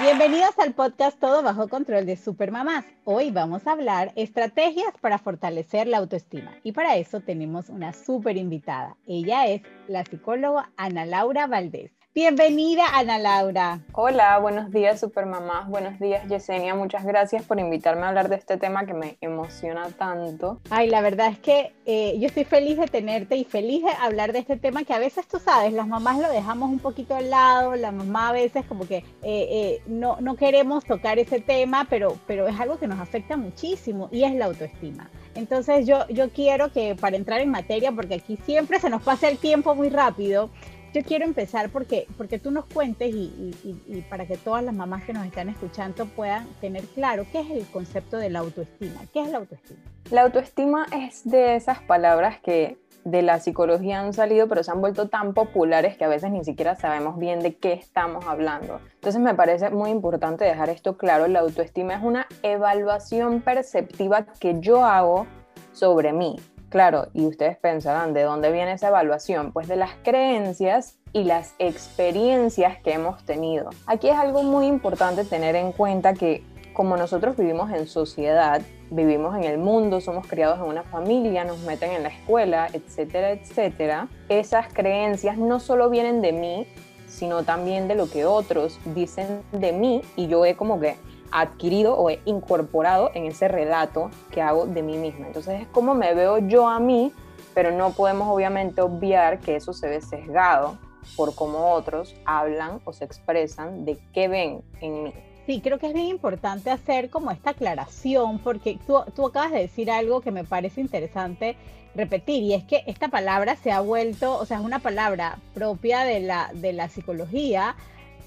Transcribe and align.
Bienvenidos 0.00 0.58
al 0.58 0.72
podcast 0.72 1.20
Todo 1.20 1.42
Bajo 1.42 1.68
Control 1.68 2.06
de 2.06 2.16
Supermamás. 2.16 2.86
Hoy 3.04 3.30
vamos 3.30 3.66
a 3.66 3.72
hablar 3.72 4.10
estrategias 4.16 4.94
para 5.02 5.18
fortalecer 5.18 5.86
la 5.86 5.98
autoestima 5.98 6.56
y 6.62 6.72
para 6.72 6.96
eso 6.96 7.20
tenemos 7.20 7.68
una 7.68 7.92
súper 7.92 8.38
invitada. 8.38 8.96
Ella 9.06 9.46
es 9.46 9.60
la 9.88 10.02
psicóloga 10.04 10.72
Ana 10.78 11.04
Laura 11.04 11.46
Valdés. 11.46 12.01
Bienvenida, 12.14 12.84
Ana 12.92 13.18
Laura. 13.18 13.80
Hola, 13.94 14.38
buenos 14.38 14.70
días, 14.70 15.00
supermamás. 15.00 15.66
Buenos 15.66 15.98
días, 15.98 16.28
Yesenia. 16.28 16.74
Muchas 16.74 17.06
gracias 17.06 17.42
por 17.42 17.58
invitarme 17.58 18.02
a 18.02 18.08
hablar 18.08 18.28
de 18.28 18.36
este 18.36 18.58
tema 18.58 18.84
que 18.84 18.92
me 18.92 19.16
emociona 19.22 19.88
tanto. 19.96 20.60
Ay, 20.68 20.90
la 20.90 21.00
verdad 21.00 21.28
es 21.28 21.38
que 21.38 21.72
eh, 21.86 22.18
yo 22.18 22.26
estoy 22.26 22.44
feliz 22.44 22.76
de 22.76 22.86
tenerte 22.86 23.36
y 23.36 23.44
feliz 23.44 23.82
de 23.82 23.92
hablar 23.92 24.34
de 24.34 24.40
este 24.40 24.58
tema 24.58 24.84
que 24.84 24.92
a 24.92 24.98
veces 24.98 25.26
tú 25.26 25.38
sabes, 25.38 25.72
las 25.72 25.88
mamás 25.88 26.18
lo 26.18 26.28
dejamos 26.28 26.68
un 26.68 26.80
poquito 26.80 27.14
al 27.14 27.30
lado, 27.30 27.76
la 27.76 27.92
mamá 27.92 28.28
a 28.28 28.32
veces 28.32 28.66
como 28.66 28.86
que 28.86 28.98
eh, 28.98 29.04
eh, 29.22 29.82
no, 29.86 30.18
no 30.20 30.36
queremos 30.36 30.84
tocar 30.84 31.18
ese 31.18 31.40
tema, 31.40 31.86
pero, 31.88 32.18
pero 32.26 32.46
es 32.46 32.60
algo 32.60 32.78
que 32.78 32.88
nos 32.88 33.00
afecta 33.00 33.38
muchísimo 33.38 34.10
y 34.12 34.24
es 34.24 34.34
la 34.34 34.44
autoestima. 34.44 35.08
Entonces 35.34 35.86
yo, 35.86 36.06
yo 36.08 36.28
quiero 36.28 36.72
que 36.72 36.94
para 36.94 37.16
entrar 37.16 37.40
en 37.40 37.48
materia, 37.48 37.90
porque 37.90 38.16
aquí 38.16 38.38
siempre 38.44 38.80
se 38.80 38.90
nos 38.90 39.02
pasa 39.02 39.30
el 39.30 39.38
tiempo 39.38 39.74
muy 39.74 39.88
rápido, 39.88 40.50
yo 40.92 41.02
quiero 41.02 41.24
empezar 41.24 41.70
porque, 41.70 42.06
porque 42.16 42.38
tú 42.38 42.50
nos 42.50 42.66
cuentes 42.66 43.14
y, 43.14 44.04
para 44.10 44.26
que 44.26 44.36
todas 44.36 44.62
las 44.62 44.74
mamás 44.74 45.04
que 45.04 45.12
nos 45.12 45.24
están 45.24 45.48
escuchando 45.48 46.06
puedan 46.06 46.46
tener 46.60 46.84
claro 46.84 47.26
qué 47.32 47.40
es 47.40 47.50
el 47.50 47.66
concepto 47.66 48.18
de 48.18 48.30
la 48.30 48.40
autoestima. 48.40 49.00
¿Qué 49.12 49.22
es 49.22 49.28
la 49.30 49.38
autoestima? 49.38 49.80
La 50.10 50.22
autoestima 50.22 50.86
es 50.92 51.28
de 51.28 51.56
esas 51.56 51.80
palabras 51.80 52.40
que 52.40 52.76
de 53.04 53.22
la 53.22 53.40
psicología 53.40 54.00
han 54.00 54.12
salido, 54.12 54.48
pero 54.48 54.62
se 54.62 54.70
han 54.70 54.80
vuelto 54.80 55.08
tan 55.08 55.34
populares 55.34 55.96
que 55.96 56.04
a 56.04 56.08
veces 56.08 56.30
ni 56.30 56.44
siquiera 56.44 56.76
sabemos 56.76 57.18
bien 57.18 57.40
de 57.40 57.56
qué 57.56 57.72
estamos 57.72 58.26
hablando. 58.26 58.80
Entonces 58.94 59.20
me 59.20 59.34
parece 59.34 59.70
muy 59.70 59.90
importante 59.90 60.44
dejar 60.44 60.68
esto 60.68 60.96
claro. 60.96 61.26
La 61.26 61.40
autoestima 61.40 61.94
es 61.94 62.02
una 62.02 62.26
evaluación 62.42 63.40
perceptiva 63.40 64.26
que 64.38 64.60
yo 64.60 64.84
hago 64.84 65.26
sobre 65.72 66.12
mí, 66.12 66.36
Claro, 66.72 67.08
y 67.12 67.26
ustedes 67.26 67.58
pensarán, 67.58 68.14
¿de 68.14 68.22
dónde 68.22 68.50
viene 68.50 68.72
esa 68.72 68.88
evaluación? 68.88 69.52
Pues 69.52 69.68
de 69.68 69.76
las 69.76 69.90
creencias 70.02 70.96
y 71.12 71.24
las 71.24 71.54
experiencias 71.58 72.78
que 72.82 72.94
hemos 72.94 73.22
tenido. 73.26 73.68
Aquí 73.86 74.08
es 74.08 74.16
algo 74.16 74.42
muy 74.42 74.68
importante 74.68 75.26
tener 75.26 75.54
en 75.54 75.72
cuenta 75.72 76.14
que 76.14 76.42
como 76.72 76.96
nosotros 76.96 77.36
vivimos 77.36 77.70
en 77.72 77.86
sociedad, 77.86 78.62
vivimos 78.88 79.36
en 79.36 79.44
el 79.44 79.58
mundo, 79.58 80.00
somos 80.00 80.26
criados 80.26 80.60
en 80.60 80.64
una 80.64 80.82
familia, 80.82 81.44
nos 81.44 81.58
meten 81.58 81.90
en 81.90 82.04
la 82.04 82.08
escuela, 82.08 82.68
etcétera, 82.72 83.32
etcétera, 83.32 84.08
esas 84.30 84.72
creencias 84.72 85.36
no 85.36 85.60
solo 85.60 85.90
vienen 85.90 86.22
de 86.22 86.32
mí, 86.32 86.66
sino 87.06 87.42
también 87.42 87.86
de 87.86 87.96
lo 87.96 88.08
que 88.08 88.24
otros 88.24 88.80
dicen 88.94 89.42
de 89.52 89.72
mí 89.72 90.00
y 90.16 90.26
yo 90.26 90.46
he 90.46 90.56
como 90.56 90.80
que 90.80 90.96
adquirido 91.32 91.96
o 91.96 92.10
he 92.10 92.20
incorporado 92.24 93.10
en 93.14 93.26
ese 93.26 93.48
relato 93.48 94.10
que 94.30 94.42
hago 94.42 94.66
de 94.66 94.82
mí 94.82 94.96
misma. 94.96 95.26
Entonces 95.26 95.62
es 95.62 95.68
como 95.68 95.94
me 95.94 96.14
veo 96.14 96.38
yo 96.38 96.68
a 96.68 96.78
mí, 96.78 97.12
pero 97.54 97.72
no 97.72 97.90
podemos 97.90 98.28
obviamente 98.28 98.80
obviar 98.82 99.40
que 99.40 99.56
eso 99.56 99.72
se 99.72 99.88
ve 99.88 100.00
sesgado 100.00 100.78
por 101.16 101.34
cómo 101.34 101.72
otros 101.72 102.14
hablan 102.24 102.80
o 102.84 102.92
se 102.92 103.04
expresan 103.04 103.84
de 103.84 103.98
qué 104.12 104.28
ven 104.28 104.62
en 104.80 105.02
mí. 105.04 105.12
Sí, 105.46 105.60
creo 105.60 105.78
que 105.78 105.88
es 105.88 105.94
bien 105.94 106.06
importante 106.06 106.70
hacer 106.70 107.10
como 107.10 107.32
esta 107.32 107.50
aclaración, 107.50 108.38
porque 108.38 108.78
tú, 108.86 109.00
tú 109.16 109.26
acabas 109.26 109.50
de 109.50 109.58
decir 109.58 109.90
algo 109.90 110.20
que 110.20 110.30
me 110.30 110.44
parece 110.44 110.80
interesante 110.80 111.56
repetir, 111.94 112.42
y 112.42 112.54
es 112.54 112.64
que 112.64 112.84
esta 112.86 113.08
palabra 113.08 113.56
se 113.56 113.72
ha 113.72 113.80
vuelto, 113.80 114.38
o 114.38 114.46
sea, 114.46 114.58
es 114.58 114.64
una 114.64 114.78
palabra 114.78 115.38
propia 115.52 116.04
de 116.04 116.20
la, 116.20 116.50
de 116.54 116.72
la 116.72 116.88
psicología, 116.88 117.74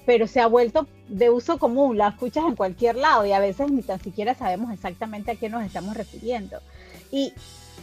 pero 0.06 0.28
se 0.28 0.40
ha 0.40 0.46
vuelto 0.46 0.86
de 1.08 1.28
uso 1.28 1.58
común, 1.58 1.98
la 1.98 2.08
escuchas 2.08 2.44
en 2.46 2.54
cualquier 2.54 2.96
lado 2.96 3.26
y 3.26 3.32
a 3.32 3.40
veces 3.40 3.70
ni 3.70 3.82
tan 3.82 4.00
siquiera 4.00 4.34
sabemos 4.34 4.72
exactamente 4.72 5.32
a 5.32 5.34
qué 5.34 5.50
nos 5.50 5.64
estamos 5.64 5.96
refiriendo. 5.96 6.60
Y 7.10 7.34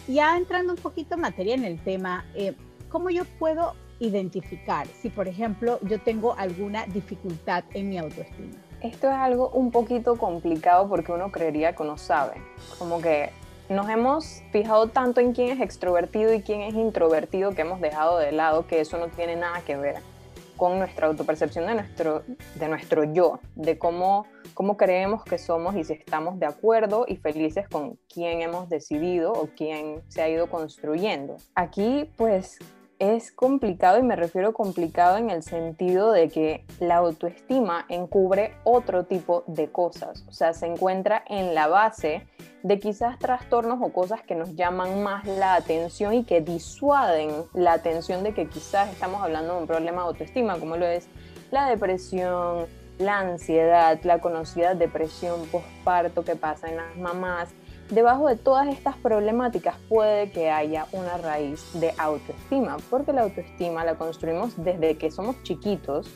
ya 0.07 0.38
entrando 0.38 0.73
un 0.73 0.79
poquito 0.79 1.16
en 1.16 1.22
materia 1.22 1.53
en 1.53 1.66
el 1.66 1.79
tema, 1.84 2.25
eh, 2.34 2.56
¿cómo 2.89 3.09
yo 3.09 3.25
puedo 3.38 3.73
identificar 4.00 4.88
si, 4.88 5.09
por 5.09 5.28
ejemplo, 5.28 5.79
yo 5.84 6.00
tengo 6.00 6.34
alguna 6.38 6.85
dificultad 6.88 7.66
en 7.73 7.89
mi 7.89 7.97
autoestima? 7.97 8.55
Esto 8.81 9.07
es 9.07 9.16
algo 9.16 9.50
un 9.50 9.72
poquito 9.72 10.17
complicado 10.17 10.90
porque 10.90 11.11
uno 11.11 11.31
creería 11.31 11.73
que 11.73 11.84
uno 11.84 11.97
sabe, 11.97 12.35
como 12.79 13.01
que 13.01 13.31
nos 13.69 13.90
hemos 13.90 14.41
fijado 14.51 14.88
tanto 14.88 15.22
en 15.22 15.34
quién 15.34 15.50
es 15.50 15.61
extrovertido 15.61 16.34
y 16.34 16.41
quién 16.41 16.61
es 16.61 16.73
introvertido 16.73 17.51
que 17.51 17.61
hemos 17.61 17.79
dejado 17.79 18.17
de 18.17 18.34
lado 18.34 18.67
que 18.67 18.81
eso 18.81 18.97
no 18.97 19.07
tiene 19.07 19.38
nada 19.38 19.61
que 19.61 19.78
ver 19.78 20.12
con 20.58 20.80
nuestra 20.80 21.08
autopercepción 21.08 21.68
de 21.68 21.75
nuestro, 21.75 22.24
de 22.56 22.68
nuestro 22.68 23.03
yo, 23.03 23.40
de 23.56 23.78
cómo, 23.78 24.25
cómo 24.53 24.78
creemos 24.78 25.24
que 25.24 25.38
somos 25.38 25.75
y 25.75 25.84
si 25.84 25.94
estamos 25.94 26.40
de 26.40 26.46
acuerdo 26.46 27.06
y 27.08 27.18
felices 27.18 27.68
con 27.68 27.97
quién 28.12 28.41
hemos 28.41 28.69
decidido 28.69 29.31
o 29.34 29.50
quién 29.56 30.02
se 30.08 30.22
ha 30.22 30.30
ido 30.30 30.47
construyendo. 30.50 31.38
Aquí 31.56 32.09
pues 32.18 32.59
es 33.03 33.34
complicado 33.34 34.00
y 34.00 34.03
me 34.03 34.16
refiero 34.16 34.53
complicado 34.53 35.18
en 35.18 35.30
el 35.30 35.44
sentido 35.44 36.14
de 36.14 36.30
que 36.30 36.64
la 36.80 36.97
autoestima 36.97 37.86
encubre 37.90 38.53
otro 38.64 39.03
tipo 39.03 39.44
de 39.46 39.69
cosas, 39.69 40.24
o 40.30 40.31
sea, 40.31 40.53
se 40.53 40.68
encuentra 40.68 41.22
en 41.28 41.53
la 41.53 41.68
base 41.68 42.25
de 42.64 42.80
quizás 42.80 43.19
trastornos 43.19 43.80
o 43.81 43.91
cosas 43.91 44.22
que 44.22 44.36
nos 44.36 44.56
llaman 44.56 45.03
más 45.03 45.25
la 45.28 45.56
atención 45.56 46.14
y 46.14 46.24
que 46.24 46.40
disuaden 46.40 47.30
la 47.53 47.74
atención 47.74 48.24
de 48.24 48.34
que 48.34 48.47
quizás 48.47 48.90
estamos 48.90 49.22
hablando 49.22 49.56
de 49.56 49.59
un 49.59 49.68
problema 49.68 50.03
de 50.03 50.08
autoestima, 50.08 50.58
como 50.58 50.78
lo 50.78 50.85
es 50.85 51.08
la 51.52 51.68
depresión, 51.68 52.68
la 53.00 53.20
ansiedad, 53.20 54.00
la 54.03 54.20
conocida 54.20 54.75
depresión 54.75 55.46
postparto 55.47 56.24
que 56.24 56.38
pasa 56.38 56.70
en 56.70 56.78
las 56.78 56.96
mamás, 56.96 57.50
debajo 57.93 58.27
de 58.27 58.35
todas 58.35 58.67
estas 58.67 58.95
problemáticas 58.97 59.75
puede 59.89 60.31
que 60.31 60.49
haya 60.49 60.87
una 60.91 61.17
raíz 61.17 61.63
de 61.79 61.93
autoestima, 61.97 62.77
porque 62.89 63.13
la 63.13 63.23
autoestima 63.23 63.85
la 63.85 63.95
construimos 63.95 64.53
desde 64.63 64.97
que 64.97 65.11
somos 65.11 65.41
chiquitos, 65.43 66.07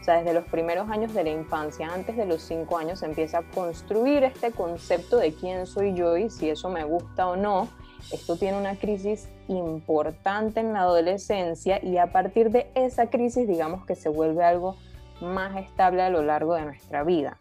o 0.00 0.04
sea, 0.04 0.18
desde 0.18 0.34
los 0.34 0.44
primeros 0.46 0.90
años 0.90 1.14
de 1.14 1.22
la 1.22 1.30
infancia, 1.30 1.88
antes 1.92 2.16
de 2.16 2.26
los 2.26 2.42
cinco 2.42 2.76
años, 2.76 2.98
se 3.00 3.06
empieza 3.06 3.38
a 3.38 3.42
construir 3.42 4.24
este 4.24 4.50
concepto 4.50 5.18
de 5.18 5.32
quién 5.32 5.66
soy 5.66 5.94
yo 5.94 6.16
y 6.16 6.28
si 6.28 6.50
eso 6.50 6.68
me 6.70 6.84
gusta 6.84 7.28
o 7.28 7.36
no. 7.36 7.68
Esto 8.10 8.36
tiene 8.36 8.58
una 8.58 8.74
crisis 8.74 9.28
importante 9.46 10.58
en 10.58 10.72
la 10.72 10.80
adolescencia 10.80 11.82
y 11.84 11.98
a 11.98 12.10
partir 12.10 12.50
de 12.50 12.68
esa 12.74 13.10
crisis, 13.10 13.46
digamos 13.46 13.86
que 13.86 13.94
se 13.94 14.08
vuelve 14.08 14.44
algo 14.44 14.76
más 15.20 15.56
estable 15.56 16.02
a 16.02 16.10
lo 16.10 16.22
largo 16.22 16.54
de 16.54 16.64
nuestra 16.64 17.04
vida. 17.04 17.38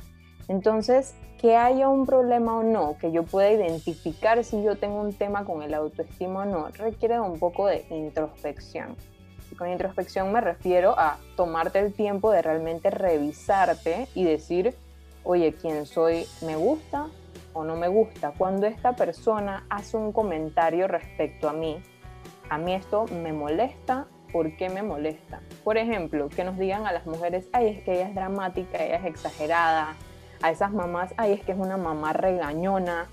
Entonces, 0.51 1.15
que 1.39 1.55
haya 1.55 1.87
un 1.87 2.05
problema 2.05 2.57
o 2.57 2.61
no, 2.61 2.97
que 2.97 3.13
yo 3.13 3.23
pueda 3.23 3.49
identificar 3.49 4.43
si 4.43 4.61
yo 4.61 4.75
tengo 4.75 4.99
un 4.99 5.13
tema 5.13 5.45
con 5.45 5.63
el 5.63 5.73
autoestima 5.73 6.41
o 6.41 6.45
no, 6.45 6.67
requiere 6.71 7.21
un 7.21 7.39
poco 7.39 7.67
de 7.67 7.85
introspección. 7.89 8.97
Y 9.49 9.55
con 9.55 9.69
introspección 9.69 10.29
me 10.33 10.41
refiero 10.41 10.93
a 10.99 11.19
tomarte 11.37 11.79
el 11.79 11.93
tiempo 11.93 12.31
de 12.31 12.41
realmente 12.41 12.89
revisarte 12.89 14.09
y 14.13 14.25
decir, 14.25 14.75
oye, 15.23 15.53
¿quién 15.53 15.85
soy? 15.85 16.27
¿Me 16.45 16.57
gusta 16.57 17.07
o 17.53 17.63
no 17.63 17.77
me 17.77 17.87
gusta? 17.87 18.33
Cuando 18.37 18.67
esta 18.67 18.91
persona 18.91 19.65
hace 19.69 19.95
un 19.95 20.11
comentario 20.11 20.89
respecto 20.89 21.47
a 21.47 21.53
mí, 21.53 21.81
a 22.49 22.57
mí 22.57 22.73
esto 22.73 23.05
me 23.05 23.31
molesta, 23.31 24.05
¿por 24.33 24.53
qué 24.57 24.67
me 24.67 24.83
molesta? 24.83 25.39
Por 25.63 25.77
ejemplo, 25.77 26.27
que 26.27 26.43
nos 26.43 26.57
digan 26.57 26.85
a 26.87 26.91
las 26.91 27.05
mujeres, 27.05 27.47
ay, 27.53 27.67
es 27.67 27.83
que 27.83 27.93
ella 27.93 28.09
es 28.09 28.15
dramática, 28.15 28.83
ella 28.83 28.97
es 28.97 29.05
exagerada, 29.05 29.95
a 30.41 30.51
esas 30.51 30.71
mamás, 30.71 31.13
ay, 31.17 31.33
es 31.33 31.41
que 31.43 31.51
es 31.51 31.57
una 31.57 31.77
mamá 31.77 32.13
regañona. 32.13 33.07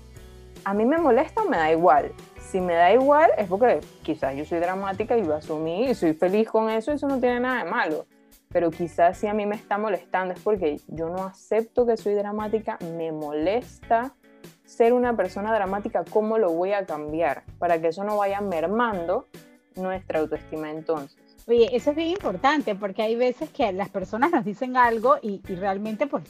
A 0.63 0.73
mí 0.73 0.85
me 0.85 0.97
molesta 0.97 1.43
me 1.45 1.57
da 1.57 1.71
igual. 1.71 2.11
Si 2.39 2.59
me 2.59 2.73
da 2.73 2.91
igual 2.93 3.31
es 3.37 3.47
porque 3.47 3.79
quizás 4.03 4.35
yo 4.35 4.43
soy 4.45 4.59
dramática 4.59 5.17
y 5.17 5.23
lo 5.23 5.35
asumí 5.35 5.89
y 5.89 5.95
soy 5.95 6.13
feliz 6.13 6.49
con 6.49 6.69
eso 6.69 6.91
eso 6.91 7.07
no 7.07 7.19
tiene 7.19 7.39
nada 7.39 7.63
de 7.63 7.69
malo. 7.69 8.05
Pero 8.51 8.71
quizás 8.71 9.17
si 9.17 9.27
a 9.27 9.33
mí 9.33 9.45
me 9.45 9.55
está 9.55 9.77
molestando 9.77 10.33
es 10.33 10.39
porque 10.39 10.79
yo 10.87 11.09
no 11.09 11.23
acepto 11.23 11.85
que 11.85 11.97
soy 11.97 12.15
dramática, 12.15 12.79
me 12.97 13.11
molesta 13.11 14.15
ser 14.65 14.93
una 14.93 15.15
persona 15.15 15.53
dramática, 15.53 16.03
¿cómo 16.09 16.37
lo 16.37 16.51
voy 16.51 16.73
a 16.73 16.85
cambiar? 16.85 17.43
Para 17.59 17.79
que 17.79 17.87
eso 17.89 18.03
no 18.03 18.17
vaya 18.17 18.41
mermando 18.41 19.27
nuestra 19.75 20.19
autoestima 20.19 20.71
entonces. 20.71 21.17
Oye, 21.47 21.75
eso 21.75 21.89
es 21.89 21.95
bien 21.95 22.09
importante 22.09 22.75
porque 22.75 23.01
hay 23.01 23.15
veces 23.15 23.49
que 23.49 23.71
las 23.71 23.89
personas 23.89 24.31
nos 24.31 24.45
dicen 24.45 24.77
algo 24.77 25.17
y, 25.21 25.41
y 25.47 25.55
realmente 25.55 26.05
pues 26.05 26.23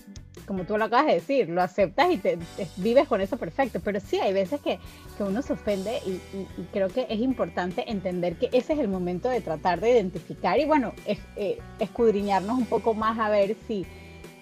como 0.49 0.63
tú 0.63 0.79
lo 0.79 0.85
acabas 0.85 1.05
de 1.05 1.13
decir, 1.13 1.47
lo 1.47 1.61
aceptas 1.61 2.11
y 2.11 2.17
te, 2.17 2.39
vives 2.77 3.07
con 3.07 3.21
eso 3.21 3.37
perfecto, 3.37 3.79
pero 3.81 3.99
sí 3.99 4.19
hay 4.19 4.33
veces 4.33 4.59
que, 4.61 4.79
que 5.15 5.23
uno 5.23 5.43
se 5.43 5.53
ofende 5.53 5.99
y, 6.07 6.19
creo 6.73 6.89
que 6.89 7.05
es 7.07 7.19
importante 7.19 7.83
entender 7.89 8.35
que 8.35 8.47
ese 8.51 8.73
es 8.73 8.79
el 8.79 8.87
momento 8.87 9.29
de 9.29 9.41
tratar 9.41 9.79
de 9.79 9.91
identificar 9.91 10.59
y 10.59 10.65
bueno, 10.65 10.93
eh, 11.05 11.59
escudriñarnos 11.77 12.57
un 12.57 12.65
poco 12.65 12.95
más 12.95 13.19
a 13.19 13.29
ver 13.29 13.55
si, 13.67 13.85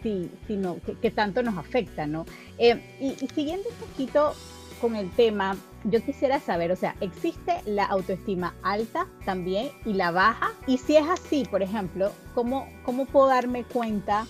si, 0.01 0.31
si 0.47 0.55
no, 0.55 0.77
qué 1.01 1.11
tanto 1.11 1.43
nos 1.43 1.57
afecta, 1.57 2.07
¿no? 2.07 2.25
Eh, 2.57 2.81
y, 3.01 3.25
y 3.25 3.27
siguiendo 3.27 3.67
un 3.67 3.75
poquito 3.75 4.33
con 4.79 4.95
el 4.95 5.11
tema, 5.11 5.57
yo 5.83 6.01
quisiera 6.01 6.39
saber, 6.39 6.71
o 6.71 6.77
sea, 6.77 6.95
¿existe 7.01 7.53
la 7.65 7.83
autoestima 7.83 8.55
alta 8.63 9.07
también 9.25 9.71
y 9.83 9.91
la 9.91 10.11
baja? 10.11 10.53
Y 10.67 10.77
si 10.77 10.95
es 10.95 11.05
así, 11.09 11.43
por 11.51 11.61
ejemplo, 11.61 12.13
¿cómo, 12.33 12.65
cómo 12.85 13.05
puedo 13.07 13.27
darme 13.27 13.65
cuenta 13.65 14.25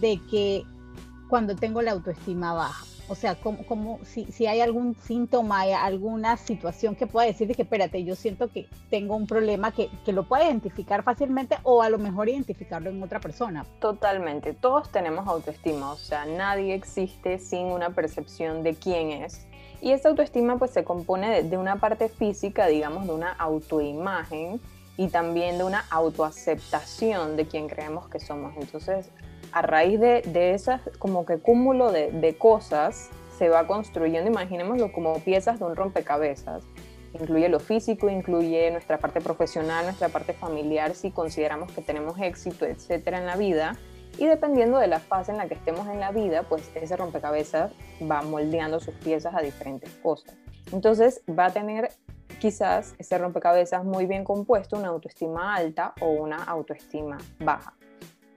de 0.00 0.20
que 0.28 0.64
cuando 1.30 1.56
tengo 1.56 1.80
la 1.80 1.92
autoestima 1.92 2.52
baja? 2.52 2.84
O 3.08 3.14
sea, 3.14 3.34
¿cómo, 3.34 3.98
si, 4.04 4.26
si, 4.26 4.46
hay 4.46 4.60
algún 4.60 4.94
síntoma, 4.94 5.62
alguna 5.62 6.36
situación 6.36 6.94
que 6.94 7.08
pueda 7.08 7.26
decir 7.26 7.48
de 7.48 7.54
que, 7.54 7.62
espérate, 7.62 8.04
yo 8.04 8.14
siento 8.14 8.48
que 8.48 8.68
tengo 8.88 9.16
un 9.16 9.26
problema 9.26 9.72
que, 9.72 9.88
que 10.04 10.12
lo 10.12 10.28
pueda 10.28 10.44
identificar 10.44 11.02
fácilmente 11.02 11.56
o 11.64 11.82
a 11.82 11.90
lo 11.90 11.98
mejor 11.98 12.28
identificarlo 12.28 12.90
en 12.90 13.02
otra 13.02 13.18
persona. 13.18 13.66
Totalmente, 13.80 14.54
todos 14.54 14.92
tenemos 14.92 15.26
autoestima, 15.26 15.90
o 15.90 15.96
sea, 15.96 16.24
nadie 16.24 16.74
existe 16.74 17.38
sin 17.40 17.66
una 17.66 17.90
percepción 17.90 18.62
de 18.62 18.74
quién 18.74 19.10
es 19.10 19.46
y 19.82 19.92
esta 19.92 20.10
autoestima 20.10 20.58
pues 20.58 20.72
se 20.72 20.84
compone 20.84 21.42
de, 21.42 21.56
una 21.56 21.76
parte 21.76 22.08
física, 22.08 22.66
digamos, 22.66 23.06
de 23.06 23.14
una 23.14 23.32
autoimagen 23.32 24.60
y 24.96 25.08
también 25.08 25.56
de 25.56 25.64
una 25.64 25.86
autoaceptación 25.90 27.36
de 27.36 27.46
quien 27.46 27.68
creemos 27.68 28.08
que 28.08 28.20
somos. 28.20 28.54
Entonces, 28.58 29.10
a 29.52 29.62
raíz 29.62 30.00
de, 30.00 30.22
de 30.22 30.54
esas 30.54 30.80
como 30.98 31.24
que 31.26 31.38
cúmulo 31.38 31.92
de, 31.92 32.10
de 32.12 32.36
cosas, 32.36 33.10
se 33.38 33.48
va 33.48 33.66
construyendo, 33.66 34.30
imaginémoslo 34.30 34.92
como 34.92 35.14
piezas 35.20 35.58
de 35.58 35.64
un 35.64 35.76
rompecabezas. 35.76 36.64
Incluye 37.12 37.48
lo 37.48 37.58
físico, 37.58 38.08
incluye 38.08 38.70
nuestra 38.70 38.98
parte 38.98 39.20
profesional, 39.20 39.84
nuestra 39.84 40.08
parte 40.10 40.32
familiar, 40.32 40.94
si 40.94 41.10
consideramos 41.10 41.72
que 41.72 41.82
tenemos 41.82 42.18
éxito, 42.20 42.66
etcétera, 42.66 43.18
en 43.18 43.26
la 43.26 43.36
vida 43.36 43.76
y 44.18 44.26
dependiendo 44.26 44.78
de 44.78 44.86
la 44.86 45.00
fase 45.00 45.32
en 45.32 45.38
la 45.38 45.48
que 45.48 45.54
estemos 45.54 45.88
en 45.88 46.00
la 46.00 46.12
vida, 46.12 46.42
pues 46.42 46.70
ese 46.74 46.96
rompecabezas 46.96 47.72
va 48.10 48.22
moldeando 48.22 48.78
sus 48.80 48.94
piezas 48.94 49.34
a 49.34 49.40
diferentes 49.40 49.90
cosas. 50.02 50.36
Entonces 50.72 51.22
va 51.26 51.46
a 51.46 51.52
tener 51.52 51.90
quizás 52.38 52.94
ese 52.98 53.18
rompecabezas 53.18 53.84
muy 53.84 54.06
bien 54.06 54.24
compuesto, 54.24 54.76
una 54.76 54.88
autoestima 54.88 55.54
alta 55.54 55.94
o 56.00 56.10
una 56.10 56.44
autoestima 56.44 57.18
baja. 57.38 57.74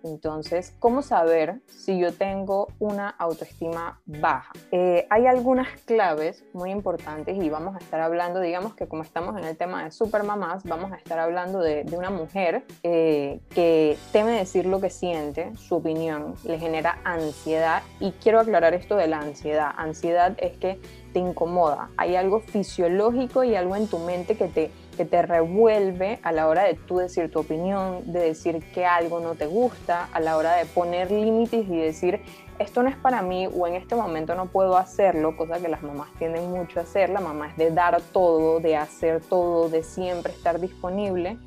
Entonces, 0.04 0.74
¿cómo 0.80 1.02
saber 1.02 1.62
si 1.68 1.98
yo 1.98 2.14
tengo 2.14 2.68
una 2.80 3.10
autoestima 3.10 4.02
baja? 4.06 4.52
Eh, 4.72 5.08
hay 5.10 5.28
algunas 5.28 5.68
claves 5.82 6.44
muy 6.54 6.72
importantes 6.72 7.42
y 7.42 7.50
vamos 7.50 7.76
a 7.76 7.80
estar 7.80 8.02
hablando, 8.02 8.42
digamos 8.42 8.76
que 8.76 8.88
como 8.88 9.04
estamos 9.04 9.38
en 9.38 9.46
el 9.46 9.56
tema 9.56 9.86
de 9.86 9.92
supermamás, 9.92 10.64
vamos 10.66 10.92
a 10.92 10.98
estar 10.98 11.20
hablando 11.20 11.60
de, 11.60 11.86
una 11.94 12.10
mujer 12.10 12.66
eh, 12.82 13.40
que 13.52 13.98
teme 14.12 14.32
decir 14.32 14.66
lo 14.66 14.82
que 14.82 14.90
siente, 14.90 15.56
su 15.56 15.76
opinión, 15.76 16.34
le 16.44 16.58
genera 16.58 17.00
ansiedad 17.04 17.84
y 18.00 18.12
quiero 18.12 18.40
aclarar 18.40 18.74
esto 18.74 18.96
de 18.96 19.08
la 19.08 19.20
ansiedad. 19.20 19.72
Ansiedad 19.78 20.36
es 20.38 20.58
que 20.58 20.82
te 21.14 21.20
incomoda, 21.20 21.92
hay 21.96 22.16
algo 22.16 22.40
fisiológico 22.40 23.44
y 23.44 23.56
algo 23.56 23.76
en 23.76 23.88
tu 23.88 24.00
mente 24.00 24.36
que 24.36 24.48
te 24.48 24.72
que 24.96 25.06
te 25.06 25.22
revuelve 25.22 26.20
a 26.24 26.32
la 26.32 26.48
hora 26.48 26.64
de 26.64 26.76
tú 26.76 26.98
decir 26.98 27.32
tu 27.32 27.40
opinión, 27.40 28.12
de 28.12 28.20
decir 28.20 28.64
que 28.74 28.86
algo 28.86 29.20
no 29.20 29.36
te 29.36 29.46
gusta, 29.46 30.10
a 30.14 30.20
la 30.20 30.38
hora 30.38 30.56
de 30.56 30.66
poner 30.66 31.12
límites 31.12 31.68
y 31.68 31.78
decir 31.78 32.22
esto 32.60 32.84
no 32.84 32.90
es 32.90 32.96
para 32.96 33.22
mí 33.22 33.48
o 33.48 33.68
en 33.68 33.76
este 33.76 33.96
momento 33.96 34.36
no 34.36 34.46
puedo 34.46 34.78
hacerlo, 34.78 35.36
cosa 35.36 35.60
que 35.60 35.68
las 35.68 35.82
mamás 35.82 36.10
tienden 36.18 36.52
mucho 36.52 36.80
a 36.80 36.84
hacer, 36.84 37.10
la 37.10 37.20
mamá 37.20 37.50
es 37.50 37.58
de 37.58 37.72
dar 37.72 38.00
todo, 38.12 38.60
de 38.60 38.76
hacer 38.76 39.22
todo, 39.22 39.70
de 39.70 39.84
siempre 39.84 40.32
estar 40.32 40.60
disponible, 40.60 41.38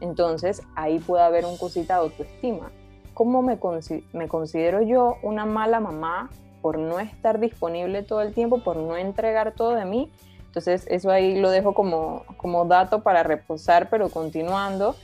entonces 0.00 0.62
ahí 0.74 0.98
puede 0.98 1.22
haber 1.22 1.44
un 1.44 1.56
cosita 1.56 1.94
de 1.94 2.00
autoestima. 2.00 2.72
¿Cómo 3.12 3.42
me, 3.42 3.58
me 4.12 4.28
considero 4.28 4.82
yo 4.82 5.18
una 5.22 5.44
mala 5.44 5.80
mamá 5.80 6.30
por 6.62 6.78
no 6.78 6.98
estar 6.98 7.38
disponible 7.38 8.02
todo 8.02 8.22
el 8.22 8.34
tiempo, 8.34 8.62
por 8.64 8.76
no 8.76 8.96
entregar 8.96 9.52
todo 9.52 9.74
de 9.74 9.84
mí? 9.84 10.10
Entonces, 10.54 10.86
eso 10.88 11.10
ahí 11.10 11.40
lo 11.40 11.50
dejo 11.50 11.74
como, 11.74 12.22
como 12.36 12.64
dato 12.64 13.02
para 13.02 13.24
reposar, 13.24 13.88
pero 13.90 14.08
continuando, 14.08 14.94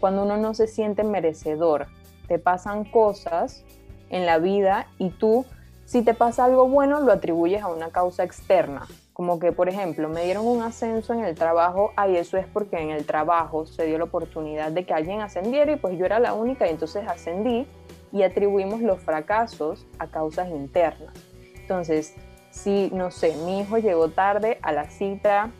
cuando 0.00 0.24
uno 0.24 0.36
no 0.36 0.52
se 0.52 0.66
siente 0.66 1.04
merecedor, 1.04 1.86
te 2.26 2.40
pasan 2.40 2.82
cosas 2.84 3.62
en 4.10 4.26
la 4.26 4.38
vida 4.38 4.88
y 4.98 5.10
tú, 5.10 5.46
si 5.84 6.02
te 6.02 6.12
pasa 6.12 6.44
algo 6.44 6.66
bueno, 6.66 6.98
lo 6.98 7.12
atribuyes 7.12 7.62
a 7.62 7.68
una 7.68 7.90
causa 7.90 8.24
externa. 8.24 8.88
Como 9.12 9.38
que, 9.38 9.52
por 9.52 9.68
ejemplo, 9.68 10.08
me 10.08 10.24
dieron 10.24 10.44
un 10.44 10.60
ascenso 10.60 11.14
en 11.14 11.24
el 11.24 11.36
trabajo, 11.36 11.92
ay, 11.94 12.16
eso 12.16 12.36
es 12.36 12.46
porque 12.48 12.80
en 12.80 12.90
el 12.90 13.06
trabajo 13.06 13.64
se 13.64 13.86
dio 13.86 13.98
la 13.98 14.04
oportunidad 14.04 14.72
de 14.72 14.84
que 14.84 14.92
alguien 14.92 15.20
ascendiera 15.20 15.70
y 15.70 15.76
pues 15.76 15.96
yo 15.96 16.04
era 16.04 16.18
la 16.18 16.34
única 16.34 16.66
y 16.66 16.70
entonces 16.70 17.06
ascendí 17.06 17.68
y 18.10 18.24
atribuimos 18.24 18.80
los 18.80 18.98
fracasos 18.98 19.86
a 20.00 20.08
causas 20.08 20.48
internas. 20.48 21.14
Entonces, 21.54 22.16
si, 22.56 22.90
no 22.92 23.10
sé, 23.10 23.36
mi 23.44 23.60
hijo 23.60 23.76
llegó 23.76 24.08
tarde 24.08 24.58
a 24.62 24.72
la 24.72 24.88
cita 24.90 25.50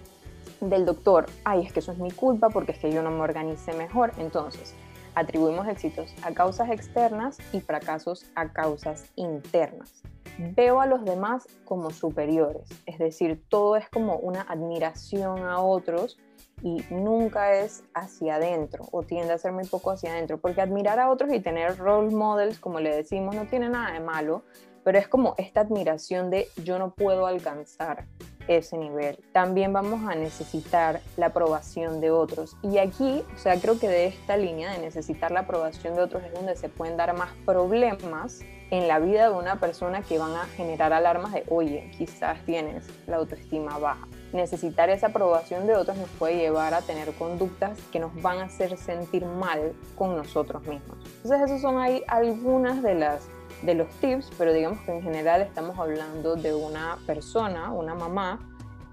del 0.60 0.86
doctor, 0.86 1.26
ay, 1.44 1.66
es 1.66 1.72
que 1.72 1.80
eso 1.80 1.92
es 1.92 1.98
mi 1.98 2.10
culpa 2.10 2.48
porque 2.48 2.72
es 2.72 2.78
que 2.78 2.90
yo 2.90 3.02
no 3.02 3.10
me 3.10 3.20
organicé 3.20 3.74
mejor. 3.74 4.12
Entonces, 4.18 4.74
atribuimos 5.14 5.68
éxitos 5.68 6.14
a 6.22 6.32
causas 6.32 6.70
externas 6.70 7.36
y 7.52 7.60
fracasos 7.60 8.24
a 8.34 8.52
causas 8.52 9.04
internas. 9.14 10.02
Veo 10.38 10.80
a 10.80 10.86
los 10.86 11.04
demás 11.04 11.46
como 11.64 11.90
superiores, 11.90 12.68
es 12.86 12.98
decir, 12.98 13.42
todo 13.48 13.76
es 13.76 13.88
como 13.90 14.16
una 14.16 14.42
admiración 14.42 15.44
a 15.44 15.60
otros 15.60 16.18
y 16.62 16.82
nunca 16.90 17.52
es 17.52 17.84
hacia 17.94 18.36
adentro 18.36 18.84
o 18.90 19.02
tiende 19.02 19.32
a 19.32 19.38
ser 19.38 19.52
muy 19.52 19.66
poco 19.66 19.90
hacia 19.90 20.12
adentro, 20.12 20.38
porque 20.38 20.62
admirar 20.62 20.98
a 20.98 21.10
otros 21.10 21.32
y 21.32 21.40
tener 21.40 21.76
role 21.78 22.14
models, 22.14 22.58
como 22.58 22.80
le 22.80 22.94
decimos, 22.94 23.34
no 23.34 23.46
tiene 23.46 23.68
nada 23.68 23.92
de 23.92 24.00
malo, 24.00 24.42
pero 24.86 25.00
es 25.00 25.08
como 25.08 25.34
esta 25.36 25.62
admiración 25.62 26.30
de 26.30 26.46
yo 26.62 26.78
no 26.78 26.90
puedo 26.90 27.26
alcanzar 27.26 28.04
ese 28.46 28.78
nivel. 28.78 29.18
También 29.32 29.72
vamos 29.72 30.08
a 30.08 30.14
necesitar 30.14 31.00
la 31.16 31.26
aprobación 31.26 32.00
de 32.00 32.12
otros. 32.12 32.56
Y 32.62 32.78
aquí, 32.78 33.24
o 33.34 33.36
sea, 33.36 33.60
creo 33.60 33.80
que 33.80 33.88
de 33.88 34.06
esta 34.06 34.36
línea 34.36 34.70
de 34.70 34.78
necesitar 34.78 35.32
la 35.32 35.40
aprobación 35.40 35.96
de 35.96 36.02
otros 36.02 36.22
es 36.22 36.32
donde 36.32 36.54
se 36.54 36.68
pueden 36.68 36.96
dar 36.96 37.16
más 37.16 37.30
problemas 37.44 38.42
en 38.70 38.86
la 38.86 39.00
vida 39.00 39.28
de 39.28 39.34
una 39.34 39.58
persona 39.58 40.02
que 40.02 40.18
van 40.18 40.36
a 40.36 40.44
generar 40.44 40.92
alarmas 40.92 41.32
de, 41.32 41.42
oye, 41.48 41.90
quizás 41.98 42.38
tienes 42.44 42.86
la 43.08 43.16
autoestima 43.16 43.78
baja. 43.78 44.06
Necesitar 44.32 44.88
esa 44.88 45.08
aprobación 45.08 45.66
de 45.66 45.74
otros 45.74 45.96
nos 45.96 46.10
puede 46.10 46.36
llevar 46.36 46.74
a 46.74 46.82
tener 46.82 47.12
conductas 47.14 47.76
que 47.90 47.98
nos 47.98 48.14
van 48.22 48.38
a 48.38 48.44
hacer 48.44 48.76
sentir 48.76 49.24
mal 49.24 49.72
con 49.96 50.16
nosotros 50.16 50.62
mismos. 50.62 50.96
Entonces, 51.24 51.40
esas 51.42 51.60
son 51.60 51.78
ahí 51.78 52.04
algunas 52.06 52.84
de 52.84 52.94
las 52.94 53.28
de 53.62 53.74
los 53.74 53.88
tips, 54.00 54.30
pero 54.38 54.52
digamos 54.52 54.80
que 54.80 54.92
en 54.92 55.02
general 55.02 55.42
estamos 55.42 55.78
hablando 55.78 56.36
de 56.36 56.54
una 56.54 56.98
persona, 57.06 57.72
una 57.72 57.94
mamá 57.94 58.40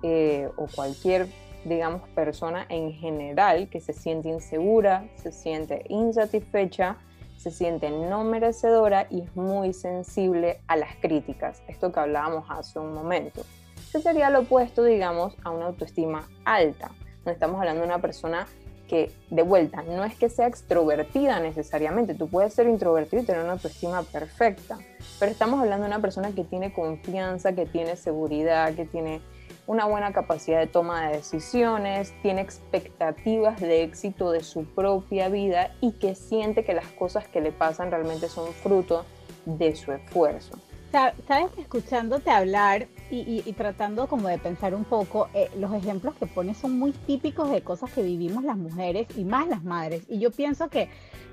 eh, 0.01 0.50
o 0.55 0.67
cualquier, 0.67 1.27
digamos, 1.65 2.08
persona 2.10 2.65
en 2.70 2.93
general 2.93 3.70
que 3.70 3.79
se 3.79 3.93
siente 3.93 4.29
insegura, 4.29 5.08
se 5.15 5.32
siente 5.32 5.84
insatisfecha, 5.89 6.98
se 7.38 7.51
siente 7.51 7.89
no 7.89 8.24
merecedora 8.24 9.08
y 9.10 9.22
es 9.22 9.36
muy 9.36 9.74
sensible 9.74 10.62
a 10.67 10.77
las 10.77 10.96
críticas. 10.98 11.62
Esto 11.67 11.91
que 11.91 12.00
hablábamos 12.00 12.46
hace 12.50 12.79
un 12.79 12.93
momento. 12.93 13.41
Este 13.77 14.01
sería 14.01 14.29
lo 14.29 14.39
opuesto, 14.39 14.84
digamos, 14.84 15.36
a 15.43 15.51
una 15.51 15.65
autoestima 15.65 16.27
alta. 16.46 16.91
No 17.25 17.32
estamos 17.32 17.60
hablando 17.60 17.82
de 17.82 17.88
una 17.88 18.00
persona 18.00 18.48
que, 18.88 19.12
de 19.30 19.42
vuelta, 19.42 19.84
no 19.84 20.04
es 20.04 20.16
que 20.16 20.30
sea 20.30 20.48
extrovertida 20.48 21.40
necesariamente, 21.40 22.13
tú 22.13 22.28
puedes 22.28 22.54
ser 22.54 22.68
introvertido 22.68 23.24
y 23.24 23.25
tener 23.25 23.44
una 23.44 23.54
autoestima 23.54 24.04
perfecta, 24.04 24.78
pero 25.20 25.32
estamos 25.32 25.60
hablando 25.62 25.86
de 25.86 25.90
una 25.90 26.02
persona 26.02 26.32
que 26.32 26.44
tiene 26.44 26.74
confianza, 26.74 27.54
que 27.54 27.66
tiene 27.66 27.96
seguridad, 27.96 28.74
que 28.74 28.86
tiene 28.86 29.22
una 29.66 29.86
buena 29.86 30.12
capacidad 30.12 30.60
de 30.60 30.68
toma 30.68 31.08
de 31.08 31.18
decisiones, 31.18 32.13
tiene 32.22 32.42
expectativas 32.42 33.60
de 33.62 33.84
éxito 33.84 34.32
de 34.32 34.44
su 34.44 34.66
propia 34.66 35.30
vida 35.30 35.72
y 35.80 35.94
que 35.94 36.16
siente 36.16 36.66
que 36.66 36.74
las 36.74 36.88
cosas 36.88 37.28
que 37.28 37.40
le 37.40 37.52
pasan 37.52 37.90
realmente 37.90 38.28
son 38.28 38.52
fruto 38.52 39.06
de 39.46 39.75
su 39.75 39.92
esfuerzo. 39.92 40.60
Sabes, 40.92 41.50
escuchándote 41.58 42.30
hablar 42.30 42.88
y, 43.10 43.42
tratando 43.54 44.08
como 44.08 44.28
de 44.28 44.38
pensar 44.38 44.74
un 44.74 44.86
poco, 44.86 45.30
eh, 45.34 45.50
los 45.58 45.74
ejemplos 45.74 46.16
que 46.16 46.26
pones 46.26 46.58
son 46.58 46.78
muy 46.78 46.92
típicos 46.92 47.52
de 47.52 47.62
cosas 47.62 47.92
que 47.92 48.02
vivimos 48.02 48.44
las 48.44 48.58
mujeres 48.58 49.08
y 49.16 49.24
más 49.24 49.48
las 49.48 49.64
madres. 49.64 50.04
Y 50.08 50.20
yo 50.20 50.32
pienso 50.32 50.70
que, 50.70 50.90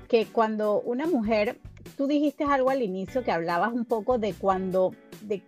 que 0.07 0.27
cuando 0.27 0.81
una 0.81 1.07
mujer, 1.07 1.59
tú 1.97 2.07
dijiste 2.07 2.43
algo 2.43 2.69
al 2.69 2.81
inicio 2.81 3.23
que 3.23 3.31
hablabas 3.31 3.73
un 3.73 3.85
poco 3.85 4.19
de 4.19 4.33
cuando, 4.33 4.93
de, 5.21 5.41